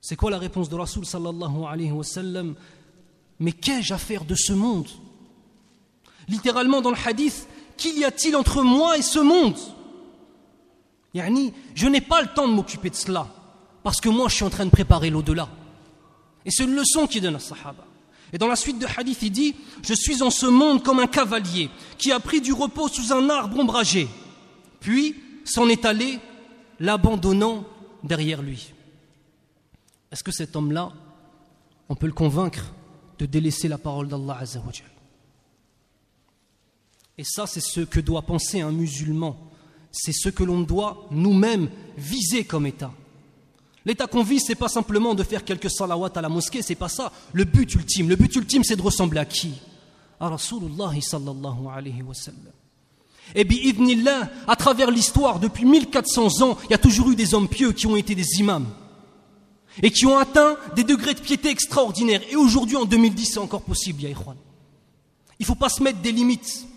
C'est 0.00 0.14
quoi 0.14 0.30
la 0.30 0.38
réponse 0.38 0.68
de 0.68 0.76
Rasul 0.76 1.04
sallallahu 1.04 1.64
alayhi 1.68 1.90
wa 1.90 2.04
sallam 2.04 2.54
Mais 3.40 3.50
qu'ai-je 3.50 3.92
à 3.92 3.98
faire 3.98 4.24
de 4.24 4.36
ce 4.36 4.52
monde 4.52 4.86
Littéralement 6.28 6.80
dans 6.80 6.90
le 6.90 6.96
hadith, 7.04 7.48
qu'y 7.76 8.04
a-t-il 8.04 8.36
entre 8.36 8.62
moi 8.62 8.96
et 8.96 9.02
ce 9.02 9.18
monde 9.18 9.58
Yani, 11.12 11.52
je 11.74 11.88
n'ai 11.88 12.00
pas 12.00 12.22
le 12.22 12.28
temps 12.28 12.46
de 12.46 12.52
m'occuper 12.52 12.90
de 12.90 12.94
cela, 12.94 13.26
parce 13.83 14.01
que 14.01 14.09
moi 14.09 14.27
je 14.29 14.35
suis 14.35 14.43
en 14.43 14.49
train 14.49 14.65
de 14.65 14.71
préparer 14.71 15.09
l'au-delà. 15.09 15.49
Et 16.45 16.51
c'est 16.51 16.63
une 16.63 16.75
leçon 16.75 17.07
qu'il 17.07 17.21
donne 17.21 17.35
à 17.35 17.39
Sahaba. 17.39 17.85
Et 18.33 18.37
dans 18.37 18.47
la 18.47 18.55
suite 18.55 18.79
de 18.79 18.87
hadith, 18.97 19.21
il 19.21 19.31
dit 19.31 19.55
Je 19.83 19.93
suis 19.93 20.21
en 20.21 20.29
ce 20.29 20.45
monde 20.45 20.83
comme 20.83 20.99
un 20.99 21.07
cavalier 21.07 21.69
qui 21.97 22.11
a 22.11 22.19
pris 22.19 22.41
du 22.41 22.53
repos 22.53 22.87
sous 22.87 23.11
un 23.11 23.29
arbre 23.29 23.59
ombragé, 23.59 24.07
puis 24.79 25.15
s'en 25.43 25.67
est 25.67 25.85
allé, 25.85 26.19
l'abandonnant 26.79 27.65
derrière 28.03 28.41
lui. 28.41 28.73
Est-ce 30.11 30.23
que 30.23 30.31
cet 30.31 30.55
homme-là, 30.55 30.91
on 31.89 31.95
peut 31.95 32.07
le 32.07 32.13
convaincre 32.13 32.73
de 33.19 33.25
délaisser 33.25 33.67
la 33.67 33.77
parole 33.77 34.07
d'Allah 34.07 34.39
Et 37.17 37.23
ça, 37.23 37.47
c'est 37.47 37.61
ce 37.61 37.81
que 37.81 37.99
doit 37.99 38.23
penser 38.23 38.61
un 38.61 38.71
musulman. 38.71 39.37
C'est 39.91 40.13
ce 40.13 40.29
que 40.29 40.43
l'on 40.43 40.61
doit 40.61 41.07
nous-mêmes 41.11 41.69
viser 41.97 42.45
comme 42.45 42.65
État. 42.65 42.93
L'état 43.85 44.07
qu'on 44.07 44.23
vise, 44.23 44.43
c'est 44.45 44.55
pas 44.55 44.67
simplement 44.67 45.15
de 45.15 45.23
faire 45.23 45.43
quelques 45.43 45.71
salawats 45.71 46.11
à 46.15 46.21
la 46.21 46.29
mosquée, 46.29 46.61
c'est 46.61 46.75
pas 46.75 46.89
ça. 46.89 47.11
Le 47.33 47.45
but 47.45 47.73
ultime, 47.73 48.09
le 48.09 48.15
but 48.15 48.35
ultime, 48.35 48.63
c'est 48.63 48.75
de 48.75 48.81
ressembler 48.81 49.19
à 49.19 49.25
qui? 49.25 49.53
À 50.19 50.29
Rasulullah 50.29 50.91
sallallahu 51.01 51.67
alayhi 51.75 52.03
wa 52.03 52.13
sallam. 52.13 52.51
Et 53.33 53.43
bi'idnillah, 53.43 54.29
à 54.47 54.55
travers 54.55 54.91
l'histoire, 54.91 55.39
depuis 55.39 55.65
1400 55.65 56.41
ans, 56.41 56.57
il 56.65 56.71
y 56.71 56.73
a 56.75 56.77
toujours 56.77 57.09
eu 57.09 57.15
des 57.15 57.33
hommes 57.33 57.47
pieux 57.47 57.71
qui 57.71 57.87
ont 57.87 57.95
été 57.95 58.13
des 58.13 58.39
imams 58.39 58.67
et 59.81 59.89
qui 59.89 60.05
ont 60.05 60.17
atteint 60.17 60.57
des 60.75 60.83
degrés 60.83 61.13
de 61.13 61.21
piété 61.21 61.49
extraordinaires. 61.49 62.21
Et 62.29 62.35
aujourd'hui, 62.35 62.75
en 62.75 62.85
2010, 62.85 63.25
c'est 63.25 63.39
encore 63.39 63.61
possible, 63.61 64.03
ya 64.03 64.09
Il 64.09 64.15
ne 65.39 65.45
faut 65.45 65.55
pas 65.55 65.69
se 65.69 65.81
mettre 65.81 65.99
des 65.99 66.11
limites. 66.11 66.67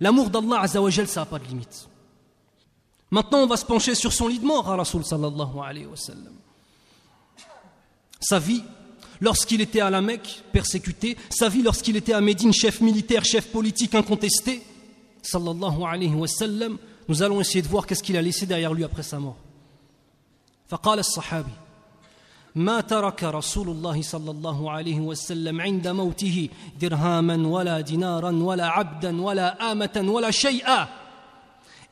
L'amour 0.00 0.30
d'Allah 0.30 0.60
Azza 0.60 0.80
ça 1.06 1.20
n'a 1.20 1.26
pas 1.26 1.38
de 1.38 1.44
limite. 1.46 1.88
Maintenant, 3.11 3.39
on 3.39 3.47
va 3.47 3.57
se 3.57 3.65
pencher 3.65 3.95
sur 3.95 4.11
son 4.11 4.27
lit 4.27 4.39
de 4.39 4.45
mort, 4.45 4.69
à 4.69 4.75
Rasul 4.75 5.05
sallallahu 5.05 5.59
alayhi 5.63 5.85
wa 5.85 5.95
sallam. 5.95 6.33
Sa 8.19 8.39
vie, 8.39 8.63
lorsqu'il 9.21 9.61
était 9.61 9.81
à 9.81 9.89
la 9.89 10.01
Mecque, 10.01 10.43
persécuté, 10.51 11.17
sa 11.29 11.49
vie 11.49 11.61
lorsqu'il 11.61 11.95
était 11.95 12.13
à 12.13 12.21
Médine, 12.21 12.53
chef 12.53 12.81
militaire, 12.81 13.23
chef 13.23 13.51
politique 13.51 13.93
incontesté, 13.93 14.63
sallallahu 15.21 15.83
alayhi 15.83 16.15
wa 16.15 16.27
sallam, 16.27 16.77
nous 17.07 17.21
allons 17.21 17.39
essayer 17.39 17.61
de 17.61 17.67
voir 17.67 17.85
qu'est-ce 17.85 18.01
qu'il 18.01 18.17
a 18.17 18.21
laissé 18.21 18.45
derrière 18.45 18.73
lui 18.73 18.83
après 18.83 19.03
sa 19.03 19.19
mort. 19.19 19.37
فقال 20.67 20.99
الصحابي 20.99 21.51
ما 22.55 22.81
ترك 22.81 23.23
رسول 23.23 23.69
الله 23.69 24.01
صلى 24.01 24.31
الله 24.31 24.71
عليه 24.71 24.99
وسلم 24.99 25.61
عند 25.61 25.87
موته 25.87 26.49
درهاما 26.81 27.47
ولا 27.47 27.81
دينارا 27.81 28.31
ولا 28.31 28.67
عبدا 28.67 29.21
ولا 29.21 29.71
آمة 29.71 30.03
ولا 30.07 30.31
شيئا 30.31 30.96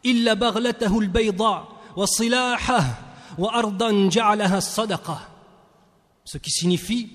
إلا 0.06 0.34
بغلته 0.34 1.00
البيضاء 1.00 1.68
وصلاحه 1.96 3.00
وأرضا 3.38 4.10
جعلها 4.10 4.58
الصدقة 4.58 5.28
Ce 6.24 6.38
qui 6.38 6.52
signifie, 6.52 7.10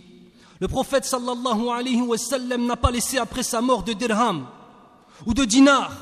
le 0.61 0.69
prophète 0.69 1.05
sallallahu 1.05 1.69
alayhi 1.69 2.03
wa 2.03 2.19
sallam 2.19 2.67
n'a 2.67 2.77
pas 2.77 2.91
laissé 2.91 3.19
après 3.19 3.45
sa 3.45 3.61
mort 3.61 3.83
de 3.83 3.93
dirham 3.93 4.47
ou 5.25 5.33
de 5.33 5.45
dinar, 5.45 5.93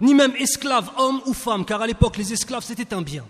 ni 0.00 0.12
même 0.12 0.34
esclave, 0.36 0.90
homme 0.98 1.20
ou 1.26 1.32
femme, 1.32 1.64
car 1.64 1.80
à 1.80 1.86
l'époque 1.86 2.16
les 2.16 2.32
esclaves 2.32 2.64
c'était 2.64 2.92
un 2.92 3.02
bien. 3.02 3.24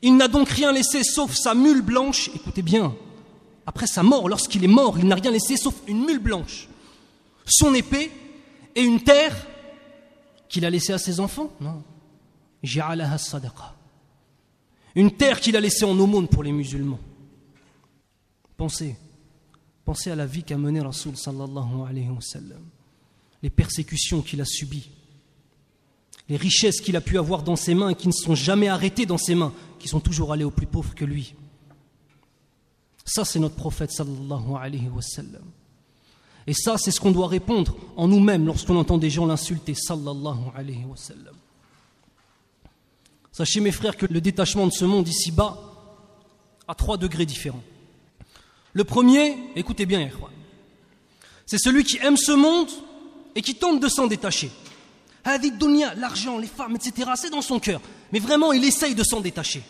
Il 0.00 0.16
n'a 0.16 0.28
donc 0.28 0.48
rien 0.48 0.72
laissé 0.72 1.02
sauf 1.02 1.34
sa 1.34 1.54
mule 1.54 1.82
blanche, 1.82 2.30
écoutez 2.34 2.62
bien, 2.62 2.94
après 3.66 3.86
sa 3.86 4.02
mort, 4.02 4.28
lorsqu'il 4.28 4.64
est 4.64 4.68
mort, 4.68 4.98
il 4.98 5.06
n'a 5.06 5.16
rien 5.16 5.30
laissé 5.30 5.56
sauf 5.56 5.74
une 5.86 6.04
mule 6.04 6.20
blanche, 6.20 6.68
son 7.44 7.74
épée 7.74 8.10
et 8.74 8.82
une 8.82 9.02
terre 9.02 9.34
qu'il 10.49 10.65
a 10.65 10.69
laissée 10.69 10.93
à 10.93 10.97
ses 10.97 11.19
enfants 11.19 11.51
Non. 11.59 11.83
Une 14.95 15.11
terre 15.11 15.39
qu'il 15.39 15.55
a 15.55 15.61
laissée 15.61 15.85
en 15.85 15.97
aumône 15.97 16.27
pour 16.27 16.43
les 16.43 16.51
musulmans. 16.51 16.99
Pensez, 18.55 18.95
pensez 19.85 20.09
à 20.09 20.15
la 20.15 20.25
vie 20.25 20.43
qu'a 20.43 20.57
menée 20.57 20.81
Rasul 20.81 21.15
sallallahu 21.15 21.87
alayhi 21.87 22.09
wa 22.09 22.19
les 23.43 23.49
persécutions 23.51 24.23
qu'il 24.23 24.41
a 24.41 24.45
subies, 24.45 24.89
les 26.27 26.37
richesses 26.37 26.81
qu'il 26.81 26.95
a 26.95 27.01
pu 27.01 27.19
avoir 27.19 27.43
dans 27.43 27.55
ses 27.55 27.75
mains 27.75 27.89
et 27.89 27.95
qui 27.95 28.07
ne 28.07 28.13
sont 28.13 28.33
jamais 28.33 28.67
arrêtées 28.67 29.05
dans 29.05 29.19
ses 29.19 29.35
mains, 29.35 29.53
qui 29.77 29.87
sont 29.87 29.99
toujours 29.99 30.33
allées 30.33 30.43
aux 30.43 30.51
plus 30.51 30.65
pauvres 30.65 30.95
que 30.95 31.05
lui. 31.05 31.35
Ça, 33.05 33.23
c'est 33.23 33.39
notre 33.39 33.55
prophète 33.55 33.91
sallallahu 33.91 34.55
alayhi 34.59 34.89
wa 34.89 35.01
sallam. 35.01 35.45
Et 36.47 36.53
ça, 36.53 36.77
c'est 36.77 36.91
ce 36.91 36.99
qu'on 37.01 37.11
doit 37.11 37.27
répondre 37.27 37.75
en 37.97 38.07
nous-mêmes 38.07 38.45
lorsqu'on 38.45 38.77
entend 38.77 38.97
des 38.97 39.09
gens 39.09 39.25
l'insulter, 39.25 39.75
sallallahu 39.75 40.51
alayhi 40.55 40.85
wa 40.85 40.95
sallam. 40.95 41.35
Sachez 43.33 43.59
mes 43.59 43.73
frères 43.73 43.97
que 43.97 44.05
le 44.09 44.21
détachement 44.21 44.65
de 44.65 44.71
ce 44.71 44.85
monde 44.85 45.07
ici-bas 45.07 45.57
a 46.67 46.73
trois 46.73 46.97
degrés 46.97 47.25
différents. 47.25 47.63
Le 48.73 48.83
premier, 48.83 49.37
écoutez 49.55 49.85
bien, 49.85 50.09
c'est 51.45 51.57
celui 51.57 51.83
qui 51.83 51.97
aime 51.97 52.17
ce 52.17 52.31
monde 52.31 52.69
et 53.35 53.41
qui 53.41 53.55
tente 53.55 53.79
de 53.79 53.87
s'en 53.87 54.07
détacher. 54.07 54.49
L'argent, 55.97 56.37
les 56.37 56.47
femmes, 56.47 56.77
etc., 56.77 57.11
c'est 57.15 57.29
dans 57.29 57.41
son 57.41 57.59
cœur. 57.59 57.81
Mais 58.13 58.19
vraiment, 58.19 58.53
il 58.53 58.63
essaye 58.63 58.95
de 58.95 59.03
s'en 59.03 59.19
détacher. 59.19 59.61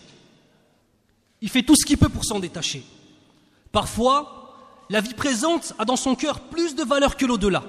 Il 1.41 1.49
fait 1.49 1.63
tout 1.63 1.75
ce 1.75 1.85
qu'il 1.85 1.97
peut 1.97 2.09
pour 2.09 2.23
s'en 2.23 2.39
détacher. 2.39 2.83
Parfois, 3.71 4.46
la 4.89 5.01
vie 5.01 5.13
présente 5.13 5.73
a 5.77 5.85
dans 5.85 5.95
son 5.95 6.15
cœur 6.15 6.41
plus 6.41 6.75
de 6.75 6.83
valeur 6.83 7.17
que 7.17 7.25
l'au-delà. 7.25 7.63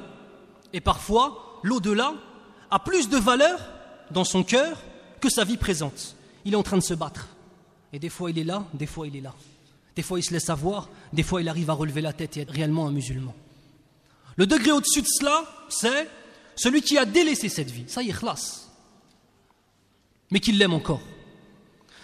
Et 0.72 0.80
parfois, 0.80 1.60
l'au-delà 1.62 2.14
a 2.70 2.78
plus 2.78 3.08
de 3.08 3.16
valeur 3.16 3.60
dans 4.10 4.24
son 4.24 4.44
cœur 4.44 4.78
que 5.20 5.28
sa 5.28 5.44
vie 5.44 5.56
présente. 5.56 6.14
Il 6.44 6.54
est 6.54 6.56
en 6.56 6.62
train 6.62 6.76
de 6.76 6.82
se 6.82 6.94
battre. 6.94 7.28
Et 7.92 7.98
des 7.98 8.08
fois 8.08 8.30
il 8.30 8.38
est 8.38 8.44
là, 8.44 8.64
des 8.74 8.86
fois 8.86 9.06
il 9.06 9.16
est 9.16 9.20
là. 9.20 9.34
Des 9.96 10.02
fois 10.02 10.18
il 10.18 10.22
se 10.22 10.32
laisse 10.32 10.50
avoir, 10.50 10.88
des 11.12 11.22
fois 11.22 11.40
il 11.40 11.48
arrive 11.48 11.70
à 11.70 11.72
relever 11.72 12.00
la 12.00 12.12
tête 12.12 12.36
et 12.36 12.40
être 12.40 12.52
réellement 12.52 12.86
un 12.86 12.92
musulman. 12.92 13.34
Le 14.36 14.46
degré 14.46 14.70
au-dessus 14.70 15.02
de 15.02 15.08
cela, 15.08 15.44
c'est 15.68 16.08
celui 16.54 16.82
qui 16.82 16.96
a 16.98 17.04
délaissé 17.04 17.48
cette 17.48 17.70
vie. 17.70 17.84
Ça 17.88 18.02
y 18.02 18.10
est, 18.10 18.12
khlas. 18.12 18.68
Mais 20.30 20.40
qu'il 20.40 20.58
l'aime 20.58 20.74
encore. 20.74 21.00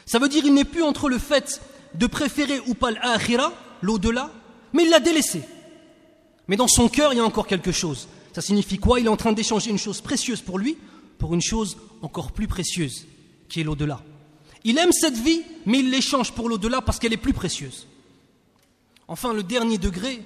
Ça 0.07 0.19
veut 0.19 0.29
dire 0.29 0.43
qu'il 0.43 0.55
n'est 0.55 0.65
plus 0.65 0.83
entre 0.83 1.09
le 1.09 1.19
fait 1.19 1.61
de 1.95 2.07
préférer 2.07 2.61
ou 2.67 2.75
pas 2.75 2.91
l'akhira, 2.91 3.53
l'au-delà, 3.83 4.31
mais 4.75 4.83
il 4.83 4.91
l'a 4.91 5.01
délaissé. 5.01 5.41
Mais 6.49 6.57
dans 6.57 6.69
son 6.69 6.91
cœur, 6.91 7.15
il 7.15 7.17
y 7.17 7.21
a 7.21 7.25
encore 7.25 7.47
quelque 7.47 7.73
chose. 7.73 8.09
Ça 8.35 8.43
signifie 8.43 8.79
quoi? 8.79 9.01
Il 9.01 9.07
est 9.07 9.11
en 9.11 9.17
train 9.17 9.33
d'échanger 9.33 9.71
une 9.71 9.79
chose 9.79 10.03
précieuse 10.03 10.43
pour 10.43 10.59
lui 10.59 10.77
pour 11.17 11.33
une 11.33 11.41
chose 11.41 11.79
encore 12.03 12.33
plus 12.33 12.49
précieuse, 12.49 13.07
qui 13.49 13.61
est 13.61 13.65
l'au-delà. 13.65 14.03
Il 14.65 14.77
aime 14.79 14.93
cette 14.93 15.17
vie, 15.17 15.43
mais 15.65 15.79
il 15.79 15.91
l'échange 15.91 16.33
pour 16.33 16.49
l'au-delà 16.49 16.83
parce 16.83 16.99
qu'elle 16.99 17.13
est 17.13 17.17
plus 17.17 17.33
précieuse. 17.33 17.87
Enfin, 19.09 19.33
le 19.33 19.43
dernier 19.43 19.79
degré, 19.79 20.21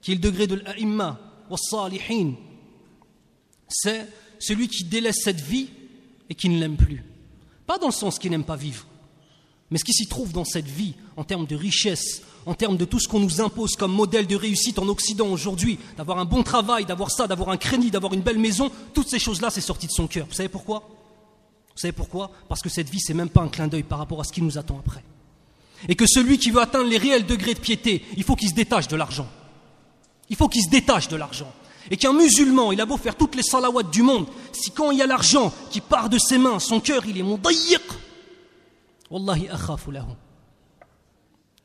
qui 0.00 0.12
est 0.12 0.14
le 0.14 0.20
degré 0.20 0.46
de 0.46 0.54
l'a'imma, 0.54 1.20
salihin, 1.56 2.34
c'est 3.68 4.08
celui 4.38 4.68
qui 4.68 4.84
délaisse 4.84 5.22
cette 5.22 5.40
vie 5.40 5.68
et 6.30 6.34
qui 6.34 6.48
ne 6.48 6.58
l'aime 6.58 6.76
plus. 6.76 7.04
Pas 7.66 7.78
dans 7.78 7.88
le 7.88 7.92
sens 7.92 8.18
qu'il 8.18 8.30
n'aime 8.30 8.44
pas 8.44 8.56
vivre, 8.56 8.86
mais 9.70 9.78
ce 9.78 9.84
qui 9.84 9.92
s'y 9.92 10.06
trouve 10.06 10.32
dans 10.32 10.44
cette 10.44 10.68
vie, 10.68 10.94
en 11.16 11.24
termes 11.24 11.46
de 11.46 11.56
richesse, 11.56 12.22
en 12.46 12.54
termes 12.54 12.76
de 12.76 12.84
tout 12.84 12.98
ce 12.98 13.08
qu'on 13.08 13.20
nous 13.20 13.40
impose 13.40 13.76
comme 13.76 13.92
modèle 13.92 14.26
de 14.26 14.36
réussite 14.36 14.78
en 14.78 14.88
Occident 14.88 15.26
aujourd'hui, 15.26 15.78
d'avoir 15.96 16.18
un 16.18 16.24
bon 16.24 16.42
travail, 16.42 16.84
d'avoir 16.84 17.10
ça, 17.10 17.26
d'avoir 17.26 17.50
un 17.50 17.56
crédit, 17.56 17.90
d'avoir 17.90 18.12
une 18.12 18.20
belle 18.20 18.38
maison, 18.38 18.70
toutes 18.92 19.08
ces 19.08 19.18
choses-là, 19.18 19.50
c'est 19.50 19.60
sorti 19.60 19.86
de 19.86 19.92
son 19.92 20.06
cœur. 20.06 20.26
Vous 20.28 20.34
savez 20.34 20.48
pourquoi? 20.48 20.88
Vous 21.74 21.80
savez 21.80 21.92
pourquoi? 21.92 22.30
Parce 22.48 22.60
que 22.60 22.68
cette 22.68 22.88
vie, 22.88 23.00
c'est 23.00 23.14
même 23.14 23.30
pas 23.30 23.42
un 23.42 23.48
clin 23.48 23.66
d'œil 23.66 23.82
par 23.82 23.98
rapport 23.98 24.20
à 24.20 24.24
ce 24.24 24.32
qui 24.32 24.42
nous 24.42 24.58
attend 24.58 24.78
après. 24.78 25.04
Et 25.88 25.96
que 25.96 26.06
celui 26.06 26.38
qui 26.38 26.50
veut 26.50 26.60
atteindre 26.60 26.88
les 26.88 26.98
réels 26.98 27.26
degrés 27.26 27.54
de 27.54 27.58
piété, 27.58 28.04
il 28.16 28.22
faut 28.22 28.36
qu'il 28.36 28.48
se 28.48 28.54
détache 28.54 28.88
de 28.88 28.96
l'argent. 28.96 29.26
Il 30.30 30.36
faut 30.36 30.48
qu'il 30.48 30.62
se 30.62 30.70
détache 30.70 31.08
de 31.08 31.16
l'argent. 31.16 31.52
Et 31.90 31.96
qu'un 31.96 32.14
musulman, 32.14 32.72
il 32.72 32.80
a 32.80 32.86
beau 32.86 32.96
faire 32.96 33.16
toutes 33.16 33.34
les 33.34 33.42
salawats 33.42 33.82
du 33.82 34.02
monde, 34.02 34.26
si 34.52 34.70
quand 34.70 34.90
il 34.90 34.98
y 34.98 35.02
a 35.02 35.06
l'argent 35.06 35.52
qui 35.70 35.80
part 35.80 36.08
de 36.08 36.18
ses 36.18 36.38
mains, 36.38 36.58
son 36.58 36.80
cœur, 36.80 37.04
il 37.06 37.18
est 37.18 37.22
mon 37.22 37.38
Wallahi 39.10 39.48
akhafu. 39.48 39.90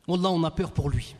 Wallah, 0.10 0.32
on 0.32 0.44
a 0.44 0.52
peur 0.52 0.72
pour 0.72 0.90
lui. 0.90 1.14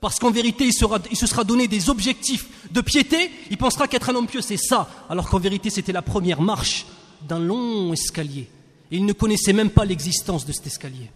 Parce 0.00 0.18
qu'en 0.18 0.32
vérité, 0.32 0.66
il, 0.66 0.72
se 0.72 1.26
sera 1.26 1.44
donné 1.44 1.68
des 1.68 1.88
objectifs 1.88 2.48
de 2.72 2.80
piété, 2.80 3.30
il 3.50 3.56
pensera 3.56 3.86
qu'être 3.86 4.10
un 4.10 4.16
homme 4.16 4.26
pieux, 4.26 4.40
c'est 4.40 4.56
ça, 4.56 4.90
alors 5.08 5.28
qu'en 5.28 5.38
vérité, 5.38 5.70
c'était 5.70 5.92
la 5.92 6.02
première 6.02 6.42
marche 6.42 6.86
d'un 7.28 7.38
long 7.38 7.92
escalier. 7.92 8.50
Il 8.90 9.06
ne 9.06 9.12
connaissait 9.12 9.52
même 9.52 9.70
pas 9.70 9.84
l'existence 9.84 10.44
de 10.44 10.50
cet 10.50 10.66
escalier. 10.66 11.08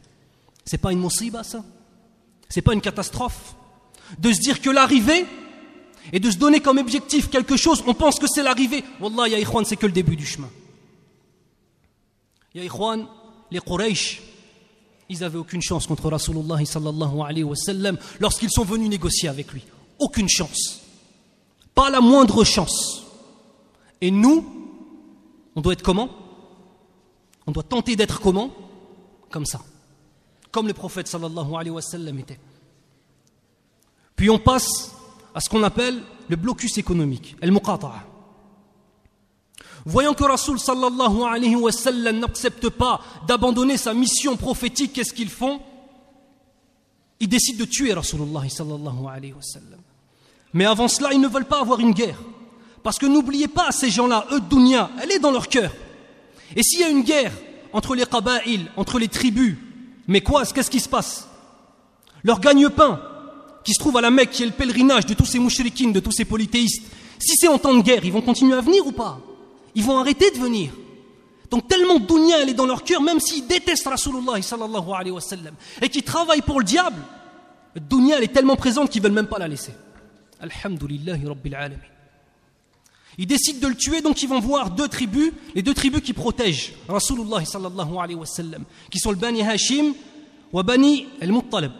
C'est 0.64 0.78
pas 0.78 0.92
une 0.92 1.00
musiba, 1.00 1.42
ça 1.42 1.64
C'est 2.48 2.62
pas 2.62 2.74
une 2.74 2.80
catastrophe 2.80 3.56
De 4.18 4.32
se 4.32 4.38
dire 4.38 4.60
que 4.60 4.70
l'arrivée, 4.70 5.26
et 6.12 6.20
de 6.20 6.30
se 6.30 6.36
donner 6.36 6.60
comme 6.60 6.78
objectif 6.78 7.28
quelque 7.28 7.56
chose, 7.56 7.82
on 7.88 7.94
pense 7.94 8.20
que 8.20 8.28
c'est 8.28 8.44
l'arrivée. 8.44 8.84
Wallah, 9.00 9.26
ya 9.26 9.38
c'est 9.64 9.76
que 9.76 9.86
le 9.86 9.92
début 9.92 10.14
du 10.14 10.24
chemin. 10.24 10.48
Ya 12.54 12.62
les 13.50 13.60
Quraysh, 13.60 14.22
ils 15.08 15.20
n'avaient 15.20 15.38
aucune 15.38 15.62
chance 15.62 15.86
contre 15.86 16.10
Rasulullah 16.10 16.64
sallallahu 16.64 17.20
alayhi 17.20 17.44
wa 17.44 17.54
lorsqu'ils 18.20 18.50
sont 18.50 18.64
venus 18.64 18.88
négocier 18.88 19.28
avec 19.28 19.52
lui. 19.52 19.62
Aucune 19.98 20.28
chance. 20.28 20.80
Pas 21.74 21.90
la 21.90 22.00
moindre 22.00 22.44
chance. 22.44 23.02
Et 24.00 24.10
nous, 24.10 24.44
on 25.54 25.60
doit 25.60 25.74
être 25.74 25.82
comment? 25.82 26.08
On 27.46 27.52
doit 27.52 27.62
tenter 27.62 27.96
d'être 27.96 28.20
comment? 28.20 28.50
Comme 29.30 29.46
ça. 29.46 29.60
Comme 30.50 30.66
le 30.66 30.74
prophète 30.74 31.08
sallallahu 31.08 31.54
alayhi 31.54 31.70
wa 31.70 31.82
sallam 31.82 32.18
était. 32.18 32.40
Puis 34.16 34.30
on 34.30 34.38
passe 34.38 34.92
à 35.34 35.40
ce 35.40 35.48
qu'on 35.48 35.62
appelle 35.62 36.02
le 36.28 36.36
blocus 36.36 36.78
économique, 36.78 37.36
el 37.40 37.52
muqata'a. 37.52 38.15
Voyant 39.86 40.14
que 40.14 40.24
Rasul 40.24 40.58
sallallahu 40.58 41.22
alayhi 41.22 41.54
wa 41.54 41.70
sallam 41.70 42.18
n'accepte 42.18 42.68
pas 42.70 43.00
d'abandonner 43.28 43.76
sa 43.76 43.94
mission 43.94 44.36
prophétique, 44.36 44.92
qu'est-ce 44.92 45.14
qu'ils 45.14 45.30
font? 45.30 45.60
Ils 47.20 47.28
décident 47.28 47.60
de 47.60 47.70
tuer 47.70 47.92
Rasulullah 47.92 48.42
sallallahu 48.48 49.06
alayhi 49.08 49.32
wa 49.32 49.42
sallam. 49.42 49.80
Mais 50.52 50.64
avant 50.64 50.88
cela, 50.88 51.12
ils 51.12 51.20
ne 51.20 51.28
veulent 51.28 51.44
pas 51.44 51.60
avoir 51.60 51.78
une 51.78 51.92
guerre. 51.92 52.18
Parce 52.82 52.98
que 52.98 53.06
n'oubliez 53.06 53.46
pas, 53.46 53.70
ces 53.70 53.88
gens-là, 53.88 54.26
eux, 54.32 54.40
dunya, 54.40 54.90
elle 55.00 55.12
est 55.12 55.20
dans 55.20 55.30
leur 55.30 55.48
cœur. 55.48 55.72
Et 56.56 56.64
s'il 56.64 56.80
y 56.80 56.84
a 56.84 56.88
une 56.88 57.02
guerre 57.02 57.32
entre 57.72 57.94
les 57.94 58.06
qaba'il, 58.06 58.66
entre 58.76 58.98
les 58.98 59.08
tribus, 59.08 59.56
mais 60.08 60.20
quoi, 60.20 60.44
qu'est-ce 60.46 60.70
qui 60.70 60.80
se 60.80 60.88
passe? 60.88 61.28
Leur 62.24 62.40
gagne-pain, 62.40 63.00
qui 63.62 63.72
se 63.72 63.78
trouve 63.78 63.96
à 63.98 64.00
la 64.00 64.10
Mecque, 64.10 64.30
qui 64.30 64.42
est 64.42 64.46
le 64.46 64.52
pèlerinage 64.52 65.06
de 65.06 65.14
tous 65.14 65.26
ces 65.26 65.38
mouchrikines, 65.38 65.92
de 65.92 66.00
tous 66.00 66.12
ces 66.12 66.24
polythéistes, 66.24 66.82
si 67.20 67.36
c'est 67.36 67.48
en 67.48 67.58
temps 67.58 67.74
de 67.74 67.82
guerre, 67.82 68.04
ils 68.04 68.12
vont 68.12 68.20
continuer 68.20 68.56
à 68.56 68.60
venir 68.60 68.84
ou 68.84 68.92
pas? 68.92 69.20
Ils 69.76 69.84
vont 69.84 69.98
arrêter 69.98 70.30
de 70.32 70.38
venir. 70.38 70.72
Donc 71.50 71.68
tellement 71.68 72.00
dunya 72.00 72.38
elle 72.40 72.48
est 72.48 72.54
dans 72.54 72.66
leur 72.66 72.82
cœur, 72.82 73.00
même 73.00 73.20
s'ils 73.20 73.46
détestent 73.46 73.86
Rasulullah 73.86 74.42
sallallahu 74.42 74.90
alayhi 74.92 75.12
wa 75.12 75.20
et 75.80 75.88
qu'ils 75.88 76.02
travaillent 76.02 76.42
pour 76.42 76.58
le 76.58 76.64
diable, 76.64 77.00
dunya 77.88 78.16
elle 78.16 78.24
est 78.24 78.32
tellement 78.32 78.56
présente 78.56 78.90
qu'ils 78.90 79.02
veulent 79.02 79.12
même 79.12 79.28
pas 79.28 79.38
la 79.38 79.46
laisser. 79.46 79.72
Alhamdulillahi 80.40 81.26
rabbil 81.26 81.54
alamin. 81.54 81.76
Ils 83.18 83.26
décident 83.26 83.60
de 83.60 83.68
le 83.68 83.76
tuer, 83.76 84.00
donc 84.00 84.22
ils 84.22 84.28
vont 84.28 84.40
voir 84.40 84.70
deux 84.70 84.88
tribus, 84.88 85.32
les 85.54 85.62
deux 85.62 85.72
tribus 85.72 86.00
qui 86.00 86.12
protègent 86.12 86.72
Rasulullah 86.88 87.44
sallallahu 87.44 87.96
alayhi 87.98 88.18
wa 88.18 88.26
qui 88.90 88.98
sont 88.98 89.10
le 89.10 89.16
Bani 89.16 89.42
Hashim 89.42 89.94
ou 90.52 90.62
Bani 90.62 91.06
al-Muttalib. 91.20 91.72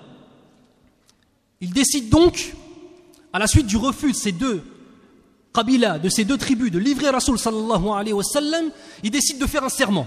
Ils 1.62 1.72
décident 1.72 2.18
donc, 2.18 2.54
à 3.32 3.38
la 3.38 3.46
suite 3.46 3.66
du 3.66 3.78
refus 3.78 4.12
de 4.12 4.16
ces 4.16 4.32
deux 4.32 4.62
de 5.64 6.08
ces 6.08 6.24
deux 6.24 6.38
tribus, 6.38 6.70
de 6.70 6.78
livrer 6.78 7.08
Rasul 7.10 7.38
sallallahu 7.38 7.88
alayhi 7.88 8.12
wa 8.12 8.22
sallam, 8.22 8.70
il 9.02 9.10
décide 9.10 9.38
de 9.38 9.46
faire 9.46 9.64
un 9.64 9.68
serment. 9.68 10.06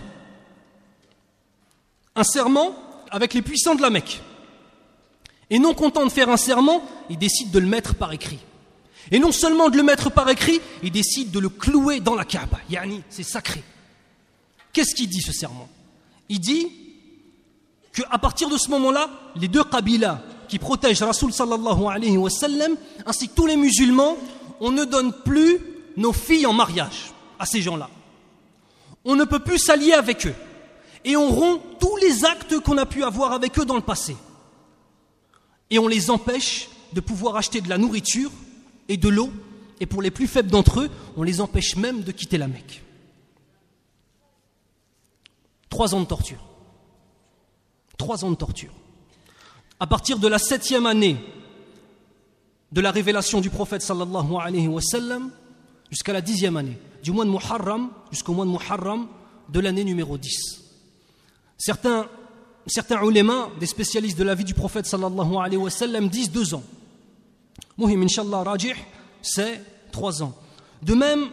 Un 2.15 2.23
serment 2.23 2.75
avec 3.12 3.33
les 3.33 3.41
puissants 3.41 3.75
de 3.75 3.81
la 3.81 3.89
Mecque. 3.89 4.21
Et 5.49 5.59
non 5.59 5.73
content 5.73 6.05
de 6.05 6.12
faire 6.12 6.29
un 6.29 6.38
serment, 6.38 6.83
il 7.09 7.17
décide 7.17 7.51
de 7.51 7.59
le 7.59 7.67
mettre 7.67 7.95
par 7.95 8.12
écrit. 8.13 8.39
Et 9.12 9.19
non 9.19 9.31
seulement 9.31 9.69
de 9.69 9.77
le 9.77 9.83
mettre 9.83 10.12
par 10.12 10.29
écrit, 10.29 10.62
il 10.83 10.91
décide 10.91 11.31
de 11.31 11.39
le 11.39 11.49
clouer 11.49 11.99
dans 11.99 12.15
la 12.15 12.25
Kaaba. 12.25 12.59
Yani, 12.69 13.01
c'est 13.09 13.23
sacré. 13.23 13.63
Qu'est-ce 14.71 14.93
qu'il 14.93 15.09
dit 15.09 15.21
ce 15.21 15.31
serment? 15.31 15.67
Il 16.27 16.39
dit 16.39 16.67
qu'à 17.91 18.19
partir 18.19 18.49
de 18.49 18.57
ce 18.57 18.69
moment-là, 18.69 19.09
les 19.35 19.47
deux 19.47 19.63
Kabilas 19.63 20.21
qui 20.47 20.59
protègent 20.59 21.01
Rasul 21.01 21.33
sallallahu 21.33 21.85
alayhi 21.89 22.17
wa 22.17 22.29
sallam, 22.29 22.75
ainsi 23.05 23.29
que 23.29 23.33
tous 23.33 23.47
les 23.47 23.55
musulmans, 23.55 24.17
on 24.59 24.71
ne 24.71 24.85
donne 24.85 25.13
plus 25.13 25.59
nos 25.97 26.13
filles 26.13 26.45
en 26.45 26.53
mariage 26.53 27.11
à 27.37 27.45
ces 27.45 27.61
gens-là. 27.61 27.89
On 29.05 29.15
ne 29.15 29.25
peut 29.25 29.39
plus 29.39 29.57
s'allier 29.59 29.93
avec 29.93 30.27
eux. 30.27 30.35
Et 31.05 31.15
on 31.15 31.29
rompt 31.29 31.61
tous 31.79 31.95
les 31.97 32.25
actes 32.25 32.59
qu'on 32.59 32.77
a 32.77 32.85
pu 32.85 33.03
avoir 33.03 33.31
avec 33.31 33.57
eux 33.57 33.65
dans 33.65 33.75
le 33.75 33.81
passé. 33.81 34.15
Et 35.69 35.79
on 35.79 35.87
les 35.87 36.09
empêche 36.09 36.69
de 36.93 36.99
pouvoir 36.99 37.35
acheter 37.35 37.61
de 37.61 37.69
la 37.69 37.77
nourriture 37.77 38.31
et 38.87 38.97
de 38.97 39.09
l'eau. 39.09 39.31
Et 39.79 39.85
pour 39.85 40.01
les 40.01 40.11
plus 40.11 40.27
faibles 40.27 40.49
d'entre 40.49 40.81
eux, 40.81 40.89
on 41.15 41.23
les 41.23 41.39
empêche 41.39 41.75
même 41.75 42.01
de 42.01 42.11
quitter 42.11 42.37
la 42.37 42.47
Mecque. 42.47 42.83
Trois 45.69 45.95
ans 45.95 46.01
de 46.01 46.05
torture. 46.05 46.43
Trois 47.97 48.25
ans 48.25 48.31
de 48.31 48.35
torture. 48.35 48.73
À 49.79 49.87
partir 49.87 50.19
de 50.19 50.27
la 50.27 50.39
septième 50.39 50.85
année 50.85 51.17
de 52.71 52.82
la 52.82 52.91
révélation 52.91 53.41
du 53.41 53.49
prophète 53.49 53.82
sallallahu 53.82 54.36
alayhi 54.39 54.67
wa 54.67 54.82
sallam 54.82 55.32
jusqu'à 55.89 56.13
la 56.13 56.21
dixième 56.21 56.58
année, 56.58 56.77
du 57.03 57.12
mois 57.12 57.25
de 57.25 57.29
Muharram 57.29 57.89
jusqu'au 58.12 58.34
mois 58.34 58.45
de 58.45 58.51
Muharram 58.51 59.08
de 59.49 59.60
l'année 59.60 59.84
numéro 59.84 60.17
10. 60.17 60.62
Certains, 61.58 62.08
certains 62.67 62.99
des 63.60 63.65
spécialistes 63.65 64.17
de 64.17 64.23
la 64.23 64.36
vie 64.36 64.43
du 64.43 64.53
prophète 64.53 64.86
sallallahu 64.86 65.36
alayhi 65.38 65.58
wa 65.58 65.69
sallam, 65.69 66.10
disent 66.10 66.32
deux 66.32 66.53
ans. 66.53 66.63
Muhim, 67.77 68.03
inshallah, 68.03 68.43
rajih, 68.43 68.75
c'est 69.21 69.62
trois 69.91 70.21
ans. 70.21 70.36
De 70.82 70.93
même, 70.93 71.29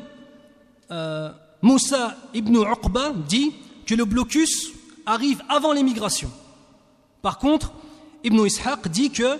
euh, 0.90 1.30
Moussa 1.62 2.16
ibn 2.34 2.56
Uqba 2.56 3.12
dit 3.28 3.52
que 3.84 3.94
le 3.94 4.04
blocus 4.04 4.70
arrive 5.04 5.42
avant 5.48 5.72
l'émigration. 5.72 6.30
Par 7.22 7.38
contre, 7.38 7.72
Ibn 8.24 8.46
Ishaq 8.46 8.88
dit 8.88 9.10
que 9.10 9.38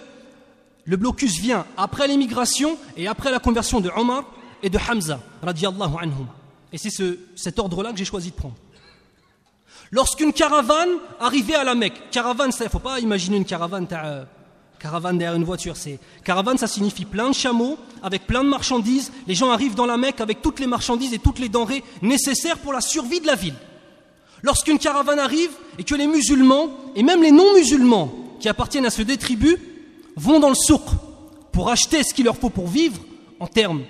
le 0.86 0.96
blocus 0.96 1.38
vient 1.40 1.66
après 1.76 2.06
l'émigration 2.08 2.78
et 2.96 3.08
après 3.08 3.30
la 3.30 3.40
conversion 3.40 3.80
de 3.80 3.90
Omar 3.96 4.24
et 4.62 4.70
de 4.70 4.78
Hamza, 4.78 5.20
radiallahu. 5.42 5.92
Et 6.72 6.78
c'est 6.78 6.90
ce, 6.90 7.18
cet 7.34 7.58
ordre-là 7.58 7.92
que 7.92 7.98
j'ai 7.98 8.04
choisi 8.04 8.30
de 8.30 8.36
prendre. 8.36 8.54
Lorsqu'une 9.90 10.32
caravane 10.32 10.90
arrivait 11.20 11.54
à 11.54 11.64
la 11.64 11.74
Mecque, 11.74 12.10
caravane, 12.10 12.50
il 12.58 12.64
ne 12.64 12.68
faut 12.68 12.78
pas 12.78 13.00
imaginer 13.00 13.36
une 13.36 13.44
caravane, 13.44 13.86
euh, 13.92 14.24
caravane 14.78 15.18
derrière 15.18 15.36
une 15.36 15.44
voiture, 15.44 15.76
c'est 15.76 15.98
caravane, 16.24 16.58
ça 16.58 16.66
signifie 16.66 17.04
plein 17.04 17.30
de 17.30 17.34
chameaux 17.34 17.78
avec 18.02 18.26
plein 18.26 18.42
de 18.42 18.48
marchandises. 18.48 19.12
Les 19.26 19.34
gens 19.34 19.50
arrivent 19.50 19.74
dans 19.74 19.86
la 19.86 19.96
Mecque 19.96 20.20
avec 20.20 20.42
toutes 20.42 20.60
les 20.60 20.66
marchandises 20.66 21.12
et 21.12 21.18
toutes 21.18 21.38
les 21.38 21.48
denrées 21.48 21.84
nécessaires 22.02 22.58
pour 22.58 22.72
la 22.72 22.80
survie 22.80 23.20
de 23.20 23.26
la 23.26 23.34
ville. 23.34 23.54
Lorsqu'une 24.42 24.78
caravane 24.78 25.18
arrive 25.18 25.50
et 25.78 25.84
que 25.84 25.94
les 25.94 26.06
musulmans 26.06 26.70
et 26.94 27.02
même 27.02 27.22
les 27.22 27.32
non-musulmans 27.32 28.12
qui 28.38 28.48
appartiennent 28.48 28.86
à 28.86 28.90
ce 28.90 29.02
deux 29.02 29.16
tribus 29.16 29.56
vont 30.16 30.40
dans 30.40 30.48
le 30.48 30.54
souk 30.54 30.82
pour 31.52 31.70
acheter 31.70 32.02
ce 32.02 32.12
qu'il 32.12 32.24
leur 32.24 32.36
faut 32.36 32.50
pour 32.50 32.68
vivre 32.68 33.00
en 33.38 33.46
termes 33.46 33.84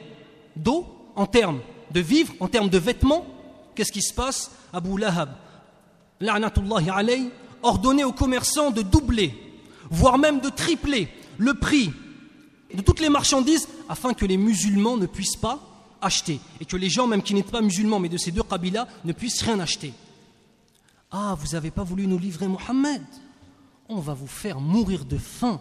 d'eau, 0.54 0.86
en 1.14 1.26
termes 1.26 1.60
de 1.90 2.00
vivre, 2.00 2.34
en 2.40 2.48
termes 2.48 2.68
de 2.68 2.78
vêtements, 2.78 3.26
qu'est-ce 3.74 3.92
qui 3.92 4.02
se 4.02 4.12
passe 4.12 4.50
Abu 4.72 4.98
Lahab, 4.98 5.30
la'natullahi 6.20 6.90
alayhi, 6.90 7.30
ordonnait 7.62 8.04
aux 8.04 8.12
commerçants 8.12 8.70
de 8.70 8.82
doubler, 8.82 9.34
voire 9.90 10.18
même 10.18 10.40
de 10.40 10.48
tripler 10.48 11.08
le 11.38 11.54
prix 11.54 11.92
de 12.74 12.82
toutes 12.82 13.00
les 13.00 13.08
marchandises 13.08 13.68
afin 13.88 14.12
que 14.12 14.26
les 14.26 14.36
musulmans 14.36 14.96
ne 14.96 15.06
puissent 15.06 15.36
pas 15.36 15.60
acheter 16.00 16.40
et 16.60 16.64
que 16.64 16.76
les 16.76 16.90
gens, 16.90 17.06
même 17.06 17.22
qui 17.22 17.34
n'étaient 17.34 17.50
pas 17.50 17.60
musulmans 17.60 18.00
mais 18.00 18.08
de 18.08 18.18
ces 18.18 18.32
deux 18.32 18.42
kabilas, 18.42 18.86
ne 19.04 19.12
puissent 19.12 19.42
rien 19.42 19.60
acheter. 19.60 19.92
Ah, 21.10 21.36
vous 21.38 21.52
n'avez 21.52 21.70
pas 21.70 21.84
voulu 21.84 22.06
nous 22.06 22.18
livrer 22.18 22.48
Mohammed 22.48 23.02
On 23.88 24.00
va 24.00 24.14
vous 24.14 24.26
faire 24.26 24.60
mourir 24.60 25.04
de 25.04 25.16
faim. 25.16 25.60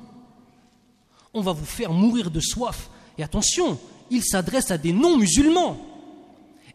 On 1.36 1.42
va 1.42 1.52
vous 1.52 1.66
faire 1.66 1.92
mourir 1.92 2.32
de 2.32 2.40
soif. 2.40 2.90
Et 3.18 3.24
attention, 3.24 3.78
il 4.10 4.24
s'adresse 4.24 4.72
à 4.72 4.78
des 4.78 4.94
non-musulmans. 4.94 5.78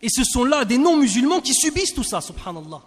Et 0.02 0.08
ce 0.08 0.22
sont 0.22 0.44
là 0.44 0.64
des 0.64 0.78
non-musulmans 0.78 1.40
qui 1.40 1.54
subissent 1.54 1.94
tout 1.94 2.04
ça, 2.04 2.20
subhanallah. 2.20 2.82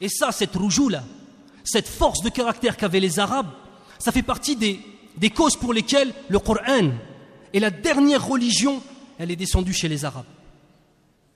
Et 0.00 0.08
ça, 0.08 0.32
cette 0.32 0.56
roujoula, 0.56 1.04
cette 1.62 1.88
force 1.88 2.22
de 2.22 2.28
caractère 2.30 2.76
qu'avaient 2.76 3.00
les 3.00 3.18
Arabes, 3.18 3.50
ça 3.98 4.12
fait 4.12 4.22
partie 4.22 4.56
des, 4.56 4.80
des 5.16 5.30
causes 5.30 5.56
pour 5.56 5.72
lesquelles 5.72 6.12
le 6.28 6.38
Coran 6.38 6.90
est 7.52 7.60
la 7.60 7.70
dernière 7.70 8.26
religion, 8.26 8.82
elle 9.18 9.30
est 9.30 9.36
descendue 9.36 9.72
chez 9.72 9.88
les 9.88 10.04
Arabes. 10.04 10.24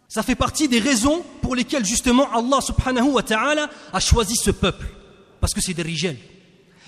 Ça 0.09 0.23
fait 0.23 0.35
partie 0.35 0.67
des 0.67 0.81
raisons 0.81 1.23
pour 1.41 1.55
lesquelles 1.55 1.85
justement 1.85 2.31
Allah 2.33 2.61
subhanahu 2.61 3.11
wa 3.13 3.23
ta'ala 3.23 3.71
a 3.93 4.01
choisi 4.01 4.35
ce 4.35 4.51
peuple. 4.51 4.87
Parce 5.41 5.55
que 5.55 5.61
c'est 5.61 5.73
des 5.73 5.83
rigels. 5.83 6.19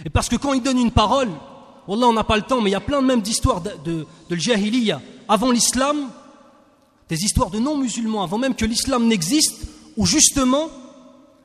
Et 0.05 0.11
parce 0.11 0.29
que 0.29 0.37
quand 0.37 0.53
il 0.53 0.63
donne 0.63 0.79
une 0.79 0.91
parole, 0.91 1.31
Wallah 1.89 2.07
on 2.07 2.13
n'a 2.13 2.25
pas 2.25 2.37
le 2.37 2.43
temps, 2.43 2.61
mais 2.61 2.71
il 2.71 2.73
y 2.73 2.77
a 2.77 2.81
plein 2.81 3.03
de 3.03 3.07
même 3.07 3.23
d'histoires 3.23 3.61
de, 3.61 3.73
de, 3.85 4.07
avant 5.29 5.51
l'islam, 5.51 6.11
des 7.09 7.25
histoires 7.25 7.51
de 7.51 7.59
non-musulmans 7.59 8.23
avant 8.23 8.39
même 8.39 8.55
que 8.55 8.65
l'islam 8.65 9.07
n'existe, 9.07 9.67
où 9.97 10.07
justement 10.07 10.69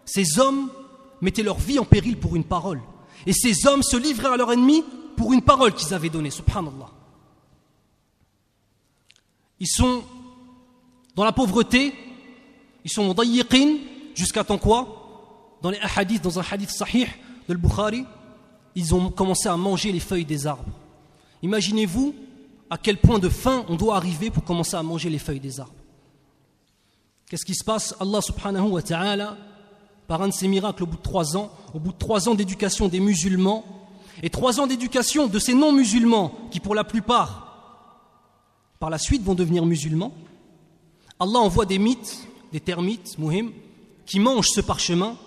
ces 0.06 0.40
hommes 0.40 0.70
mettaient 1.22 1.44
leur 1.44 1.58
vie 1.58 1.80
en 1.80 1.86
péril 1.86 2.18
pour 2.18 2.36
une 2.36 2.44
parole. 2.44 2.82
Et 3.26 3.34
ces 3.34 3.68
hommes 3.68 3.84
se 3.84 3.98
livraient 3.98 4.34
à 4.34 4.38
leur 4.38 4.52
ennemi 4.52 4.84
pour 5.16 5.34
une 5.34 5.42
parole 5.42 5.74
qu'ils 5.74 5.94
avaient 5.94 6.10
donnée, 6.10 6.30
subhanallah. 6.30 6.90
Ils 9.60 9.68
sont 9.68 10.04
dans 11.16 11.26
la 11.26 11.32
pauvreté, 11.32 11.94
ils 12.86 12.92
sont 12.92 13.08
mudayiqin 13.08 13.78
jusqu'à 14.14 14.44
temps 14.44 14.60
quoi? 14.60 15.58
Dans 15.62 15.72
les 15.72 15.80
hadiths, 15.96 16.24
dans 16.24 16.40
un 16.40 16.44
hadith 16.50 16.70
sahih 16.70 17.08
de 17.50 17.56
Bukhari, 17.56 18.06
ils 18.78 18.94
ont 18.94 19.10
commencé 19.10 19.50
à 19.50 19.58
manger 19.58 19.92
les 19.92 20.00
feuilles 20.00 20.24
des 20.24 20.46
arbres. 20.46 20.72
Imaginez-vous 21.42 22.14
à 22.70 22.78
quel 22.78 22.98
point 22.98 23.18
de 23.18 23.28
faim 23.28 23.66
on 23.70 23.76
doit 23.76 23.96
arriver 23.96 24.30
pour 24.30 24.44
commencer 24.44 24.76
à 24.76 24.84
manger 24.84 25.10
les 25.10 25.18
feuilles 25.18 25.40
des 25.40 25.60
arbres. 25.60 25.74
Qu'est-ce 27.28 27.44
qui 27.44 27.56
se 27.56 27.64
passe? 27.64 27.96
Allah 28.00 28.22
subhanahu 28.22 28.70
wa 28.70 28.84
ta'ala, 28.84 29.36
par 30.08 30.22
un 30.22 30.28
de 30.28 30.34
ses 30.34 30.48
miracles 30.48 30.84
au 30.84 30.86
bout 30.86 30.98
de 30.98 31.02
trois 31.02 31.36
ans, 31.36 31.52
au 31.74 31.80
bout 31.80 31.92
de 31.92 31.98
trois 31.98 32.30
ans 32.30 32.36
d'éducation 32.36 32.88
des 32.88 33.00
musulmans, 33.00 33.66
et 34.22 34.30
trois 34.30 34.60
ans 34.60 34.68
d'éducation 34.68 35.26
de 35.26 35.40
ces 35.40 35.56
non-musulmans, 35.56 36.32
qui 36.52 36.60
pour 36.60 36.76
la 36.76 36.84
plupart, 36.84 37.98
par 38.78 38.92
la 38.92 39.00
suite, 39.00 39.24
vont 39.24 39.34
devenir 39.34 39.66
musulmans, 39.66 40.14
Allah 41.20 41.40
envoie 41.40 41.66
des 41.66 41.80
mythes, 41.80 42.28
des 42.52 42.60
termites, 42.60 43.18
qui 44.06 44.20
mangent 44.20 44.52
ce 44.54 44.62
parchemin 44.62 45.18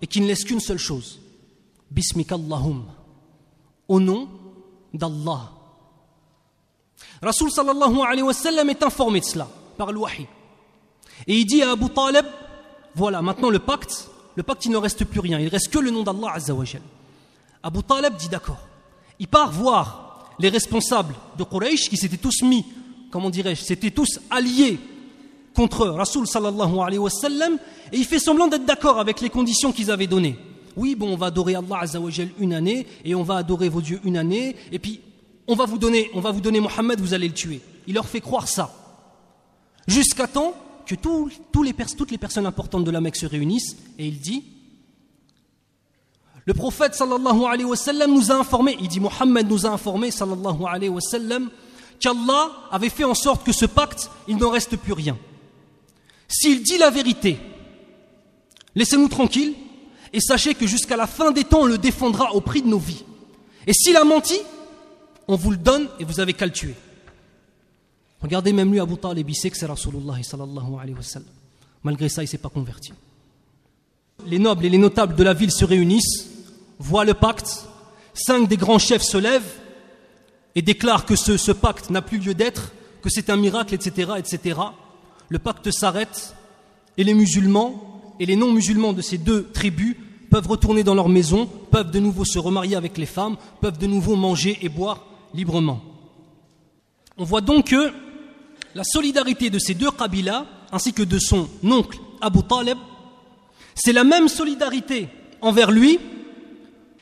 et 0.00 0.06
qui 0.06 0.22
ne 0.22 0.26
laissent 0.26 0.44
qu'une 0.44 0.60
seule 0.60 0.78
chose. 0.78 1.20
Bismikallahum. 1.94 2.84
Au 3.86 4.00
nom 4.00 4.28
d'Allah. 4.92 5.52
Rasul 7.22 7.50
sallallahu 7.52 8.00
alayhi 8.00 8.22
wa 8.22 8.34
sallam 8.34 8.68
est 8.68 8.82
informé 8.82 9.20
de 9.20 9.24
cela 9.24 9.48
par 9.76 9.92
le 9.92 10.00
wahi. 10.00 10.26
Et 11.28 11.38
il 11.38 11.46
dit 11.46 11.62
à 11.62 11.70
Abu 11.70 11.88
Talib, 11.90 12.26
voilà, 12.96 13.22
maintenant 13.22 13.48
le 13.50 13.60
pacte, 13.60 14.10
le 14.34 14.42
pacte 14.42 14.66
il 14.66 14.72
ne 14.72 14.76
reste 14.76 15.04
plus 15.04 15.20
rien, 15.20 15.38
il 15.38 15.48
reste 15.48 15.68
que 15.68 15.78
le 15.78 15.90
nom 15.90 16.02
d'Allah 16.02 16.32
azza 16.34 16.52
wa 16.52 16.64
Abu 17.62 17.82
Talib 17.84 18.16
dit 18.16 18.28
d'accord. 18.28 18.58
Il 19.20 19.28
part 19.28 19.52
voir 19.52 20.34
les 20.40 20.48
responsables 20.48 21.14
de 21.38 21.44
Quraysh 21.44 21.88
qui 21.88 21.96
s'étaient 21.96 22.16
tous 22.16 22.42
mis, 22.42 22.66
comment 23.12 23.30
dirais-je, 23.30 23.62
s'étaient 23.62 23.92
tous 23.92 24.18
alliés 24.30 24.80
contre 25.54 25.86
Rasul 25.86 26.26
sallallahu 26.26 26.78
alayhi 26.80 26.98
wa 26.98 27.10
sallam 27.10 27.58
et 27.92 27.98
il 27.98 28.04
fait 28.04 28.18
semblant 28.18 28.48
d'être 28.48 28.64
d'accord 28.64 28.98
avec 28.98 29.20
les 29.20 29.30
conditions 29.30 29.70
qu'ils 29.70 29.92
avaient 29.92 30.08
données. 30.08 30.36
Oui, 30.76 30.94
bon, 30.94 31.12
on 31.12 31.16
va 31.16 31.26
adorer 31.26 31.54
Allah 31.54 31.80
azawajal 31.80 32.28
une 32.38 32.52
année 32.52 32.86
et 33.04 33.14
on 33.14 33.22
va 33.22 33.36
adorer 33.36 33.68
vos 33.68 33.80
dieux 33.80 34.00
une 34.04 34.16
année 34.16 34.56
et 34.72 34.78
puis 34.78 35.00
on 35.46 35.54
va 35.54 35.66
vous 35.66 35.78
donner, 35.78 36.10
on 36.14 36.20
va 36.20 36.30
vous 36.30 36.40
donner 36.40 36.60
Mohammed, 36.60 37.00
vous 37.00 37.14
allez 37.14 37.28
le 37.28 37.34
tuer. 37.34 37.60
Il 37.86 37.94
leur 37.94 38.08
fait 38.08 38.20
croire 38.20 38.48
ça. 38.48 38.72
Jusqu'à 39.86 40.26
temps 40.26 40.54
que 40.86 40.94
toutes 40.94 42.10
les 42.10 42.18
personnes 42.18 42.46
importantes 42.46 42.84
de 42.84 42.90
la 42.90 43.00
Mecque 43.00 43.16
se 43.16 43.26
réunissent 43.26 43.76
et 43.98 44.06
il 44.06 44.18
dit 44.20 44.44
le 46.46 46.52
prophète 46.52 46.94
sallallahu 46.94 47.44
alayhi 47.44 47.66
nous 48.08 48.30
a 48.30 48.34
informé, 48.34 48.76
il 48.78 48.88
dit 48.88 49.00
Mohammed 49.00 49.48
nous 49.48 49.64
a 49.64 49.70
informé 49.70 50.10
sallallahu 50.10 50.64
alayhi 50.66 50.90
wa 50.90 51.00
sallam 51.00 51.48
qu'Allah 51.98 52.50
avait 52.70 52.90
fait 52.90 53.04
en 53.04 53.14
sorte 53.14 53.46
que 53.46 53.52
ce 53.52 53.64
pacte, 53.64 54.10
il 54.28 54.36
n'en 54.36 54.50
reste 54.50 54.76
plus 54.76 54.92
rien. 54.92 55.16
S'il 56.28 56.62
dit 56.62 56.76
la 56.76 56.90
vérité, 56.90 57.38
laissez-nous 58.74 59.08
tranquilles 59.08 59.54
et 60.14 60.20
sachez 60.20 60.54
que 60.54 60.66
jusqu'à 60.66 60.96
la 60.96 61.06
fin 61.06 61.30
des 61.30 61.44
temps, 61.44 61.62
on 61.62 61.66
le 61.66 61.78
défendra 61.78 62.34
au 62.34 62.40
prix 62.40 62.62
de 62.62 62.68
nos 62.68 62.78
vies. 62.78 63.04
Et 63.66 63.72
s'il 63.72 63.96
a 63.96 64.04
menti, 64.04 64.38
on 65.28 65.36
vous 65.36 65.50
le 65.50 65.56
donne 65.56 65.88
et 65.98 66.04
vous 66.04 66.20
avez 66.20 66.32
qu'à 66.32 66.46
le 66.46 66.52
tuer. 66.52 66.74
Regardez 68.20 68.52
même 68.52 68.72
lui, 68.72 68.80
Abu 68.80 68.96
Talib, 68.96 69.28
il 69.28 69.34
sait 69.34 69.50
que 69.50 69.56
c'est 69.56 69.66
Rasulullah. 69.66 70.14
Malgré 71.82 72.08
ça, 72.08 72.22
il 72.22 72.24
ne 72.24 72.30
s'est 72.30 72.38
pas 72.38 72.48
converti. 72.48 72.92
Les 74.26 74.38
nobles 74.38 74.64
et 74.64 74.70
les 74.70 74.78
notables 74.78 75.14
de 75.14 75.22
la 75.22 75.34
ville 75.34 75.52
se 75.52 75.64
réunissent, 75.64 76.30
voient 76.78 77.04
le 77.04 77.14
pacte, 77.14 77.66
cinq 78.14 78.48
des 78.48 78.56
grands 78.56 78.78
chefs 78.78 79.02
se 79.02 79.18
lèvent 79.18 79.52
et 80.54 80.62
déclarent 80.62 81.04
que 81.04 81.16
ce, 81.16 81.36
ce 81.36 81.52
pacte 81.52 81.90
n'a 81.90 82.00
plus 82.00 82.18
lieu 82.18 82.32
d'être, 82.32 82.72
que 83.02 83.10
c'est 83.10 83.28
un 83.28 83.36
miracle, 83.36 83.74
etc., 83.74 84.12
etc 84.16 84.54
le 85.28 85.38
pacte 85.38 85.70
s'arrête 85.70 86.34
et 86.96 87.04
les 87.04 87.14
musulmans 87.14 87.93
et 88.20 88.26
les 88.26 88.36
non-musulmans 88.36 88.92
de 88.92 89.02
ces 89.02 89.18
deux 89.18 89.50
tribus 89.52 89.96
peuvent 90.30 90.48
retourner 90.48 90.82
dans 90.82 90.94
leur 90.94 91.08
maison, 91.08 91.46
peuvent 91.70 91.90
de 91.90 92.00
nouveau 92.00 92.24
se 92.24 92.38
remarier 92.38 92.76
avec 92.76 92.98
les 92.98 93.06
femmes, 93.06 93.36
peuvent 93.60 93.78
de 93.78 93.86
nouveau 93.86 94.16
manger 94.16 94.58
et 94.62 94.68
boire 94.68 95.06
librement. 95.32 95.80
On 97.16 97.24
voit 97.24 97.40
donc 97.40 97.68
que 97.68 97.92
la 98.74 98.84
solidarité 98.84 99.50
de 99.50 99.58
ces 99.58 99.74
deux 99.74 99.90
Kabila, 99.90 100.46
ainsi 100.72 100.92
que 100.92 101.02
de 101.02 101.18
son 101.18 101.48
oncle 101.62 101.98
Abu 102.20 102.42
Talib, 102.42 102.78
c'est 103.74 103.92
la 103.92 104.04
même 104.04 104.28
solidarité 104.28 105.08
envers 105.40 105.70
lui, 105.70 105.98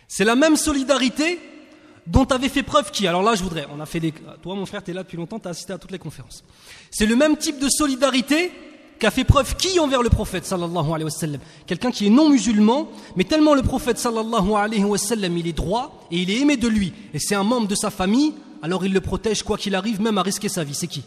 c'est 0.08 0.24
la 0.24 0.34
même 0.34 0.56
solidarité 0.56 1.38
dont 2.06 2.24
avait 2.24 2.48
fait 2.48 2.62
preuve 2.62 2.90
qui? 2.90 3.06
Alors 3.06 3.22
là, 3.22 3.34
je 3.34 3.42
voudrais, 3.42 3.66
on 3.74 3.80
a 3.80 3.86
fait 3.86 4.00
des... 4.00 4.12
Toi, 4.42 4.54
mon 4.54 4.66
frère, 4.66 4.82
tu 4.82 4.90
es 4.90 4.94
là 4.94 5.04
depuis 5.04 5.16
longtemps, 5.16 5.38
tu 5.38 5.48
as 5.48 5.52
assisté 5.52 5.72
à 5.72 5.78
toutes 5.78 5.92
les 5.92 5.98
conférences. 5.98 6.42
C'est 6.90 7.06
le 7.06 7.16
même 7.16 7.36
type 7.36 7.58
de 7.58 7.68
solidarité 7.70 8.50
qu'a 8.98 9.10
fait 9.10 9.24
preuve 9.24 9.56
qui 9.56 9.80
envers 9.80 10.02
le 10.02 10.08
prophète 10.08 10.46
sallallahu 10.46 10.92
alayhi 10.92 11.04
wa 11.04 11.38
Quelqu'un 11.66 11.90
qui 11.90 12.06
est 12.06 12.10
non 12.10 12.28
musulman, 12.28 12.88
mais 13.16 13.24
tellement 13.24 13.54
le 13.54 13.62
prophète 13.62 13.98
sallallahu 13.98 14.52
alayhi 14.54 14.84
wa 14.84 14.98
il 15.10 15.46
est 15.46 15.52
droit 15.52 16.06
et 16.10 16.18
il 16.18 16.30
est 16.30 16.40
aimé 16.40 16.56
de 16.56 16.68
lui, 16.68 16.92
et 17.12 17.18
c'est 17.18 17.34
un 17.34 17.42
membre 17.42 17.68
de 17.68 17.74
sa 17.74 17.90
famille, 17.90 18.34
alors 18.62 18.84
il 18.84 18.92
le 18.92 19.00
protège 19.00 19.42
quoi 19.42 19.58
qu'il 19.58 19.74
arrive, 19.74 20.00
même 20.00 20.18
à 20.18 20.22
risquer 20.22 20.48
sa 20.48 20.62
vie. 20.62 20.74
C'est 20.74 20.86
qui? 20.86 21.02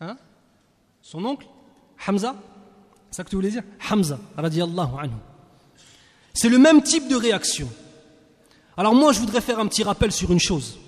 Hein? 0.00 0.16
Son 1.00 1.24
oncle? 1.24 1.46
Hamza? 2.06 2.36
C'est 3.10 3.16
ça 3.16 3.24
que 3.24 3.30
tu 3.30 3.36
voulais 3.36 3.50
dire? 3.50 3.62
Hamza, 3.90 4.18
anhu. 4.36 5.10
C'est 6.34 6.48
le 6.48 6.58
même 6.58 6.82
type 6.82 7.08
de 7.08 7.16
réaction. 7.16 7.68
Alors 8.76 8.94
moi, 8.94 9.12
je 9.12 9.18
voudrais 9.18 9.40
faire 9.40 9.58
un 9.58 9.66
petit 9.66 9.82
rappel 9.82 10.12
sur 10.12 10.30
une 10.30 10.38
chose. 10.38 10.78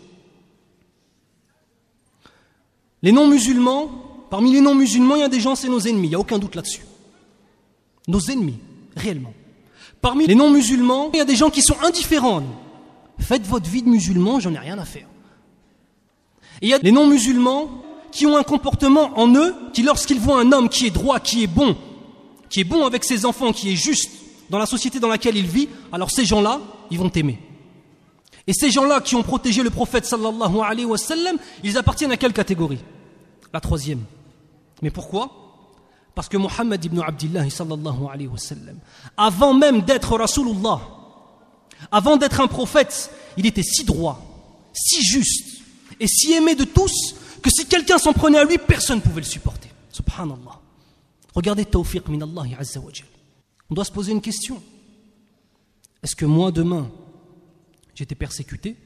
Les 3.03 3.13
non-musulmans, 3.13 3.91
parmi 4.31 4.53
les 4.53 4.61
non-musulmans, 4.61 5.17
il 5.17 5.21
y 5.21 5.25
a 5.25 5.29
des 5.29 5.41
gens, 5.41 5.55
c'est 5.55 5.69
nos 5.69 5.81
ennemis, 5.81 6.07
il 6.07 6.11
n'y 6.11 6.15
a 6.15 6.21
aucun 6.21 6.39
doute 6.39 6.55
là-dessus. 6.55 6.83
Nos 8.09 8.21
ennemis, 8.21 8.59
réellement. 8.97 9.35
Parmi 10.01 10.27
les 10.27 10.35
non-musulmans, 10.35 11.11
il 11.13 11.19
y 11.19 11.21
a 11.21 11.27
des 11.27 11.37
gens 11.37 11.51
qui 11.51 11.63
sont 11.63 11.77
indifférents. 11.83 12.43
Faites 13.19 13.47
votre 13.47 13.69
vie 13.69 13.83
de 13.83 13.89
musulman, 13.89 14.41
j'en 14.41 14.55
ai 14.55 14.59
rien 14.59 14.79
à 14.79 14.85
faire. 14.85 15.07
Et 16.63 16.67
il 16.67 16.69
y 16.71 16.75
a 16.75 16.79
les 16.79 16.93
non-musulmans 16.93 17.71
qui 18.11 18.27
ont 18.27 18.37
un 18.37 18.43
comportement 18.43 19.19
en 19.19 19.35
eux, 19.35 19.55
qui 19.73 19.83
lorsqu'ils 19.83 20.19
voient 20.19 20.41
un 20.41 20.53
homme 20.53 20.69
qui 20.69 20.87
est 20.87 20.91
droit, 20.91 21.21
qui 21.21 21.43
est 21.43 21.47
bon, 21.47 21.77
qui 22.49 22.61
est 22.61 22.65
bon 22.65 22.85
avec 22.87 23.05
ses 23.05 23.25
enfants, 23.27 23.53
qui 23.53 23.73
est 23.73 23.77
juste 23.77 24.11
dans 24.49 24.59
la 24.59 24.67
société 24.67 24.99
dans 24.99 25.09
laquelle 25.09 25.37
il 25.37 25.47
vit, 25.47 25.69
alors 25.93 26.11
ces 26.11 26.25
gens-là, 26.25 26.61
ils 26.91 26.99
vont 26.99 27.09
t'aimer. 27.09 27.39
Et 28.47 28.53
ces 28.53 28.71
gens-là 28.71 29.01
qui 29.01 29.15
ont 29.15 29.23
protégé 29.23 29.63
le 29.63 29.71
prophète 29.71 30.07
sallallahu 30.07 30.61
alayhi 30.65 30.87
wa 30.87 30.99
sallam, 30.99 31.37
ils 31.63 31.79
appartiennent 31.79 32.11
à 32.11 32.17
quelle 32.17 32.33
catégorie? 32.33 32.81
La 33.53 33.61
troisième. 33.61 34.01
Mais 34.83 34.91
pourquoi? 34.91 35.31
Parce 36.15 36.29
que 36.29 36.37
Muhammad 36.37 36.85
ibn 36.85 37.01
Abdullah 37.01 37.49
sallallahu 37.49 38.07
alayhi 38.11 38.29
wa 38.29 38.39
avant 39.17 39.55
même 39.55 39.83
d'être 39.83 40.17
Rasulullah, 40.17 40.81
avant 41.91 42.17
d'être 42.17 42.41
un 42.41 42.47
prophète, 42.47 43.11
il 43.37 43.47
était 43.47 43.63
si 43.63 43.85
droit, 43.85 44.21
si 44.73 45.03
juste 45.03 45.63
et 45.99 46.07
si 46.07 46.33
aimé 46.33 46.55
de 46.55 46.65
tous 46.65 47.15
que 47.43 47.51
si 47.51 47.67
quelqu'un 47.67 47.99
s'en 47.99 48.13
prenait 48.13 48.39
à 48.39 48.45
lui, 48.45 48.59
personne 48.59 48.97
ne 48.97 49.03
pouvait 49.03 49.21
le 49.21 49.27
supporter. 49.27 49.71
Subhanallah. 49.93 50.61
Regardez 51.35 51.65
tawfiq 51.65 52.09
min 52.09 52.21
Allah 52.21 52.57
azza 52.59 52.81
On 53.71 53.75
doit 53.75 53.85
se 53.85 53.93
poser 53.93 54.13
une 54.13 54.21
question. 54.21 54.63
Est-ce 56.03 56.17
que 56.17 56.25
moi 56.25 56.51
demain, 56.51 56.91
j'étais 57.95 58.15
persécuté? 58.15 58.77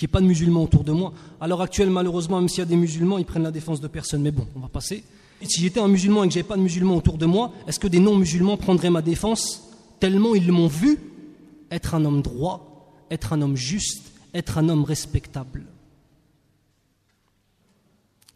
Qu'il 0.00 0.06
n'y 0.06 0.12
ait 0.12 0.16
pas 0.16 0.20
de 0.22 0.26
musulmans 0.26 0.62
autour 0.62 0.82
de 0.82 0.92
moi. 0.92 1.12
À 1.42 1.46
l'heure 1.46 1.60
actuelle, 1.60 1.90
malheureusement, 1.90 2.38
même 2.38 2.48
s'il 2.48 2.60
y 2.60 2.62
a 2.62 2.64
des 2.64 2.76
musulmans, 2.76 3.18
ils 3.18 3.26
prennent 3.26 3.42
la 3.42 3.50
défense 3.50 3.82
de 3.82 3.86
personne. 3.86 4.22
Mais 4.22 4.30
bon, 4.30 4.46
on 4.56 4.60
va 4.60 4.68
passer. 4.68 5.04
Si 5.42 5.60
j'étais 5.60 5.78
un 5.78 5.88
musulman 5.88 6.24
et 6.24 6.28
que 6.28 6.32
j'avais 6.32 6.48
pas 6.48 6.56
de 6.56 6.62
musulmans 6.62 6.96
autour 6.96 7.18
de 7.18 7.26
moi, 7.26 7.52
est-ce 7.66 7.78
que 7.78 7.86
des 7.86 8.00
non-musulmans 8.00 8.56
prendraient 8.56 8.88
ma 8.88 9.02
défense 9.02 9.68
tellement 10.00 10.34
ils 10.34 10.50
m'ont 10.50 10.68
vu 10.68 10.98
être 11.70 11.94
un 11.94 12.02
homme 12.06 12.22
droit, 12.22 12.94
être 13.10 13.34
un 13.34 13.42
homme 13.42 13.56
juste, 13.56 14.10
être 14.32 14.56
un 14.56 14.70
homme 14.70 14.84
respectable? 14.84 15.66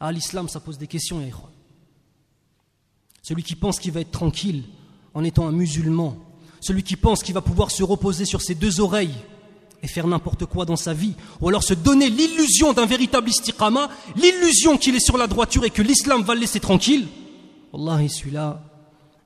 Ah, 0.00 0.12
l'islam, 0.12 0.50
ça 0.50 0.60
pose 0.60 0.76
des 0.76 0.86
questions, 0.86 1.18
Yaïkhwan. 1.18 1.50
Celui 3.22 3.42
qui 3.42 3.54
pense 3.54 3.78
qu'il 3.78 3.92
va 3.92 4.00
être 4.00 4.10
tranquille 4.10 4.64
en 5.14 5.24
étant 5.24 5.48
un 5.48 5.52
musulman, 5.52 6.18
celui 6.60 6.82
qui 6.82 6.96
pense 6.96 7.22
qu'il 7.22 7.32
va 7.32 7.40
pouvoir 7.40 7.70
se 7.70 7.82
reposer 7.82 8.26
sur 8.26 8.42
ses 8.42 8.54
deux 8.54 8.80
oreilles 8.80 9.16
et 9.84 9.86
faire 9.86 10.06
n'importe 10.06 10.46
quoi 10.46 10.64
dans 10.64 10.76
sa 10.76 10.94
vie, 10.94 11.14
ou 11.42 11.48
alors 11.48 11.62
se 11.62 11.74
donner 11.74 12.08
l'illusion 12.08 12.72
d'un 12.72 12.86
véritable 12.86 13.28
istiqama, 13.28 13.90
l'illusion 14.16 14.78
qu'il 14.78 14.96
est 14.96 15.04
sur 15.04 15.18
la 15.18 15.26
droiture 15.26 15.62
et 15.66 15.70
que 15.70 15.82
l'islam 15.82 16.22
va 16.22 16.34
le 16.34 16.40
laisser 16.40 16.58
tranquille, 16.58 17.06
Wallahi, 17.70 18.08
celui-là, 18.08 18.62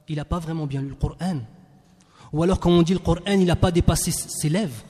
il 0.09 0.17
n'a 0.17 0.25
pas 0.25 0.41
vraiment 0.41 0.67
bien 0.67 0.81
lu 0.81 0.89
le 0.89 0.95
Coran. 0.97 1.41
Ou 2.33 2.43
alors, 2.43 2.59
quand 2.59 2.71
on 2.71 2.83
dit 2.83 2.95
le 2.95 2.99
Coran, 2.99 3.21
il 3.27 3.45
n'a 3.45 3.57
pas 3.57 3.71
dépassé 3.71 4.11
ses 4.11 4.49
lèvres. 4.49 4.83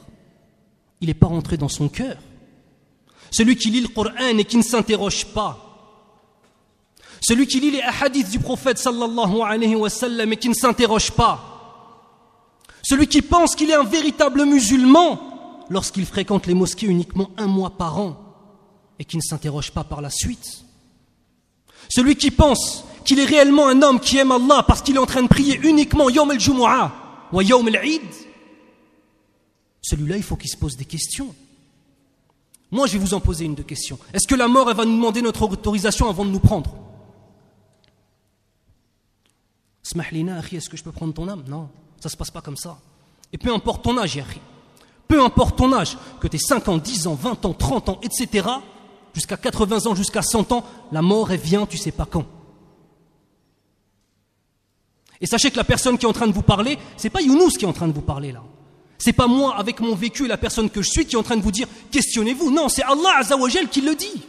Il 1.00 1.08
n'est 1.08 1.14
pas 1.14 1.26
rentré 1.26 1.56
dans 1.56 1.68
son 1.68 1.88
cœur. 1.88 2.16
Celui 3.30 3.56
qui 3.56 3.70
lit 3.70 3.82
le 3.82 3.88
Coran 3.88 4.38
et 4.38 4.44
qui 4.44 4.56
ne 4.56 4.62
s'interroge 4.62 5.26
pas, 5.26 5.64
celui 7.20 7.46
qui 7.46 7.60
lit 7.60 7.72
les 7.72 7.82
hadiths 7.82 8.30
du 8.30 8.38
prophète 8.38 8.78
sallallahu 8.78 9.42
alayhi 9.44 9.74
wa 9.74 9.90
sallam 9.90 10.32
et 10.32 10.36
qui 10.36 10.48
ne 10.48 10.54
s'interroge 10.54 11.10
pas. 11.10 11.58
Celui 12.82 13.06
qui 13.06 13.20
pense 13.20 13.54
qu'il 13.54 13.70
est 13.70 13.74
un 13.74 13.84
véritable 13.84 14.46
musulman 14.46 15.27
lorsqu'il 15.70 16.06
fréquente 16.06 16.46
les 16.46 16.54
mosquées 16.54 16.86
uniquement 16.86 17.30
un 17.36 17.46
mois 17.46 17.70
par 17.70 17.98
an 17.98 18.16
et 18.98 19.04
qui 19.04 19.16
ne 19.16 19.22
s'interroge 19.22 19.72
pas 19.72 19.84
par 19.84 20.00
la 20.00 20.10
suite. 20.10 20.64
Celui 21.88 22.16
qui 22.16 22.30
pense 22.30 22.84
qu'il 23.04 23.18
est 23.18 23.24
réellement 23.24 23.68
un 23.68 23.80
homme 23.82 24.00
qui 24.00 24.18
aime 24.18 24.32
Allah 24.32 24.64
parce 24.66 24.82
qu'il 24.82 24.96
est 24.96 25.00
en 25.00 25.06
train 25.06 25.22
de 25.22 25.28
prier 25.28 25.58
uniquement 25.62 26.10
Yom 26.10 26.30
el-Jumu'ah 26.30 27.28
ou 27.32 27.40
Yom 27.40 27.68
el-Eid. 27.68 28.02
Celui-là, 29.80 30.16
il 30.16 30.22
faut 30.22 30.36
qu'il 30.36 30.50
se 30.50 30.56
pose 30.56 30.76
des 30.76 30.84
questions. 30.84 31.34
Moi, 32.70 32.86
je 32.86 32.94
vais 32.94 32.98
vous 32.98 33.14
en 33.14 33.20
poser 33.20 33.46
une 33.46 33.54
de 33.54 33.62
questions. 33.62 33.98
Est-ce 34.12 34.26
que 34.26 34.34
la 34.34 34.48
mort, 34.48 34.68
elle 34.68 34.76
va 34.76 34.84
nous 34.84 34.96
demander 34.96 35.22
notre 35.22 35.42
autorisation 35.42 36.08
avant 36.10 36.24
de 36.24 36.30
nous 36.30 36.40
prendre? 36.40 36.74
Smahlina, 39.82 40.40
est-ce 40.52 40.68
que 40.68 40.76
je 40.76 40.84
peux 40.84 40.92
prendre 40.92 41.14
ton 41.14 41.28
âme? 41.28 41.44
Non, 41.48 41.70
ça 41.98 42.08
ne 42.08 42.10
se 42.10 42.16
passe 42.16 42.30
pas 42.30 42.42
comme 42.42 42.58
ça. 42.58 42.78
Et 43.32 43.38
peu 43.38 43.54
importe 43.54 43.82
ton 43.82 43.96
âge, 43.96 44.16
Yahri, 44.16 44.40
peu 45.08 45.22
importe 45.22 45.56
ton 45.56 45.72
âge, 45.72 45.96
que 46.20 46.28
tu 46.28 46.36
aies 46.36 46.40
5 46.40 46.68
ans, 46.68 46.76
10 46.76 47.06
ans, 47.06 47.18
20 47.20 47.46
ans, 47.46 47.54
30 47.54 47.88
ans, 47.88 48.00
etc., 48.02 48.46
jusqu'à 49.14 49.36
80 49.36 49.86
ans, 49.86 49.94
jusqu'à 49.94 50.22
100 50.22 50.52
ans, 50.52 50.64
la 50.92 51.02
mort, 51.02 51.32
elle 51.32 51.40
vient, 51.40 51.66
tu 51.66 51.78
sais 51.78 51.90
pas 51.90 52.06
quand. 52.06 52.24
Et 55.20 55.26
sachez 55.26 55.50
que 55.50 55.56
la 55.56 55.64
personne 55.64 55.98
qui 55.98 56.04
est 56.04 56.08
en 56.08 56.12
train 56.12 56.28
de 56.28 56.32
vous 56.32 56.42
parler, 56.42 56.78
c'est 56.96 57.10
pas 57.10 57.20
Younous 57.20 57.50
qui 57.50 57.64
est 57.64 57.68
en 57.68 57.72
train 57.72 57.88
de 57.88 57.92
vous 57.92 58.02
parler 58.02 58.30
là. 58.30 58.42
C'est 58.98 59.12
pas 59.12 59.26
moi 59.26 59.56
avec 59.56 59.80
mon 59.80 59.94
vécu 59.94 60.24
et 60.24 60.28
la 60.28 60.36
personne 60.36 60.70
que 60.70 60.82
je 60.82 60.90
suis 60.90 61.06
qui 61.06 61.14
est 61.14 61.18
en 61.18 61.22
train 61.22 61.36
de 61.36 61.42
vous 61.42 61.52
dire 61.52 61.68
questionnez-vous. 61.90 62.50
Non, 62.50 62.68
c'est 62.68 62.82
Allah 62.82 63.18
Azzawajal 63.18 63.68
qui 63.68 63.80
le 63.80 63.94
dit. 63.94 64.26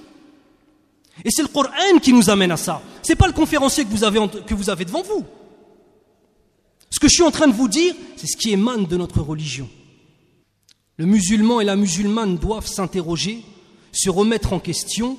Et 1.26 1.32
c'est 1.32 1.42
le 1.42 1.48
Coran 1.48 2.00
qui 2.02 2.14
nous 2.14 2.30
amène 2.30 2.52
à 2.52 2.58
ça. 2.58 2.82
C'est 3.02 3.16
pas 3.16 3.28
le 3.28 3.34
conférencier 3.34 3.84
que 3.84 3.90
vous 3.90 4.04
avez, 4.04 4.20
que 4.46 4.54
vous 4.54 4.70
avez 4.70 4.86
devant 4.86 5.02
vous. 5.02 5.26
Ce 6.90 7.00
que 7.00 7.08
je 7.08 7.14
suis 7.14 7.24
en 7.24 7.32
train 7.32 7.48
de 7.48 7.54
vous 7.54 7.68
dire, 7.68 7.94
c'est 8.16 8.28
ce 8.28 8.38
qui 8.38 8.52
émane 8.52 8.86
de 8.86 8.98
notre 8.98 9.22
religion. 9.22 9.70
Le 11.00 11.06
musulman 11.06 11.62
et 11.62 11.64
la 11.64 11.78
musulmane 11.78 12.38
doivent 12.38 12.68
s'interroger, 12.68 13.46
se 13.94 14.10
remettre 14.10 14.52
en 14.52 14.60
question 14.60 15.18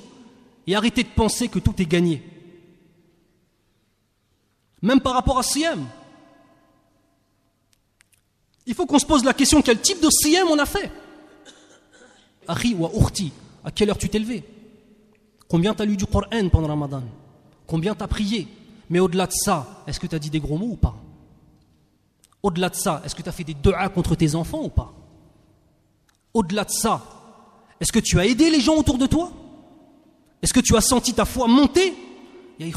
et 0.67 0.75
arrêter 0.75 1.01
de 1.01 1.09
penser 1.09 1.47
que 1.47 1.57
tout 1.57 1.73
est 1.81 1.87
gagné. 1.87 2.21
Même 4.83 5.01
par 5.01 5.15
rapport 5.15 5.39
à 5.39 5.43
Siyam. 5.43 5.87
Il 8.67 8.75
faut 8.75 8.85
qu'on 8.85 8.99
se 8.99 9.07
pose 9.07 9.23
la 9.23 9.33
question 9.33 9.63
quel 9.63 9.81
type 9.81 9.99
de 10.03 10.09
Siyam 10.11 10.49
on 10.51 10.59
a 10.59 10.67
fait? 10.67 10.91
Ari 12.47 12.75
ou 12.75 12.87
Urti, 12.99 13.31
à 13.63 13.71
quelle 13.71 13.89
heure 13.89 13.97
tu 13.97 14.07
t'es 14.07 14.19
levé? 14.19 14.43
Combien 15.47 15.73
tu 15.73 15.81
as 15.81 15.85
lu 15.85 15.97
du 15.97 16.05
Coran 16.05 16.47
pendant 16.51 16.67
Ramadan? 16.67 17.01
Combien 17.65 17.95
tu 17.95 18.03
as 18.03 18.07
prié? 18.07 18.47
Mais 18.87 18.99
au-delà 18.99 19.25
de 19.25 19.33
ça, 19.33 19.83
est-ce 19.87 19.99
que 19.99 20.05
tu 20.05 20.13
as 20.13 20.19
dit 20.19 20.29
des 20.29 20.39
gros 20.39 20.59
mots 20.59 20.73
ou 20.73 20.77
pas? 20.77 20.95
Au-delà 22.43 22.69
de 22.69 22.75
ça, 22.75 23.01
est-ce 23.03 23.15
que 23.15 23.23
tu 23.23 23.29
as 23.29 23.31
fait 23.31 23.43
des 23.43 23.55
du'a 23.55 23.89
contre 23.89 24.13
tes 24.13 24.35
enfants 24.35 24.61
ou 24.61 24.69
pas? 24.69 24.93
Au-delà 26.33 26.63
de 26.63 26.71
ça, 26.71 27.03
est-ce 27.79 27.91
que 27.91 27.99
tu 27.99 28.19
as 28.19 28.25
aidé 28.25 28.49
les 28.49 28.61
gens 28.61 28.75
autour 28.75 28.97
de 28.97 29.05
toi? 29.05 29.31
Est-ce 30.41 30.53
que 30.53 30.59
tu 30.59 30.75
as 30.75 30.81
senti 30.81 31.13
ta 31.13 31.25
foi 31.25 31.47
monter? 31.47 31.93
Ya 32.59 32.67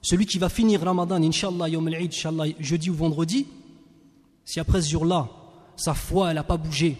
celui 0.00 0.26
qui 0.26 0.38
va 0.38 0.48
finir 0.48 0.80
Ramadan, 0.82 1.22
Inch'Allah, 1.22 1.68
Yom 1.68 1.88
al 1.88 2.08
jeudi 2.60 2.88
ou 2.88 2.94
vendredi, 2.94 3.46
si 4.44 4.60
après 4.60 4.80
ce 4.80 4.90
jour-là, 4.90 5.28
sa 5.76 5.94
foi, 5.94 6.30
elle 6.30 6.36
n'a 6.36 6.44
pas 6.44 6.56
bougé, 6.56 6.96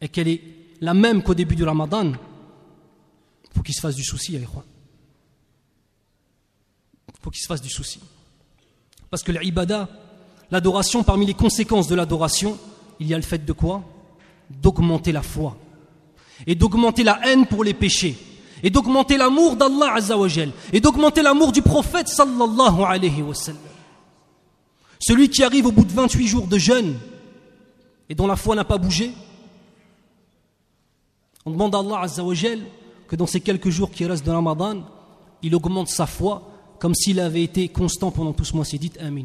et 0.00 0.08
qu'elle 0.08 0.28
est 0.28 0.42
la 0.80 0.94
même 0.94 1.22
qu'au 1.22 1.34
début 1.34 1.56
du 1.56 1.64
Ramadan, 1.64 2.12
faut 3.54 3.62
qu'il 3.62 3.74
se 3.74 3.80
fasse 3.80 3.96
du 3.96 4.04
souci, 4.04 4.34
Il 4.34 4.46
faut 7.20 7.30
qu'il 7.30 7.42
se 7.42 7.46
fasse 7.46 7.62
du 7.62 7.70
souci. 7.70 8.00
Parce 9.10 9.22
que 9.22 9.32
l'ibada, 9.32 9.88
l'adoration, 10.50 11.02
parmi 11.02 11.24
les 11.26 11.34
conséquences 11.34 11.88
de 11.88 11.94
l'adoration, 11.94 12.58
il 13.00 13.06
y 13.06 13.14
a 13.14 13.16
le 13.16 13.22
fait 13.22 13.44
de 13.44 13.52
quoi? 13.52 13.82
D'augmenter 14.50 15.12
la 15.12 15.22
foi 15.22 15.56
et 16.46 16.54
d'augmenter 16.54 17.02
la 17.02 17.20
haine 17.26 17.46
pour 17.46 17.64
les 17.64 17.74
péchés 17.74 18.16
et 18.62 18.70
d'augmenter 18.70 19.16
l'amour 19.16 19.56
d'Allah 19.56 19.94
Azzawajal 19.94 20.50
et 20.72 20.80
d'augmenter 20.80 21.22
l'amour 21.22 21.52
du 21.52 21.62
prophète 21.62 22.08
sallallahu 22.08 22.82
alayhi 22.86 23.22
wa. 23.22 23.34
Celui 24.98 25.28
qui 25.28 25.42
arrive 25.42 25.66
au 25.66 25.72
bout 25.72 25.84
de 25.84 25.92
28 25.92 26.26
jours 26.26 26.46
de 26.46 26.58
jeûne 26.58 26.96
et 28.08 28.14
dont 28.14 28.26
la 28.26 28.36
foi 28.36 28.54
n'a 28.54 28.64
pas 28.64 28.78
bougé, 28.78 29.12
on 31.44 31.50
demande 31.50 31.74
à 31.74 31.78
Allah 31.78 32.00
Azzawajal 32.00 32.60
que 33.08 33.16
dans 33.16 33.26
ces 33.26 33.40
quelques 33.40 33.70
jours 33.70 33.90
qui 33.90 34.04
restent 34.04 34.26
de 34.26 34.30
Ramadan, 34.30 34.82
il 35.42 35.54
augmente 35.54 35.88
sa 35.88 36.06
foi 36.06 36.50
comme 36.78 36.94
s'il 36.94 37.20
avait 37.20 37.42
été 37.42 37.68
constant 37.68 38.10
pendant 38.10 38.32
tout 38.32 38.44
ce 38.44 38.54
mois. 38.54 38.64
C'est 38.64 38.78
dit 38.78 38.92
Amin 39.00 39.24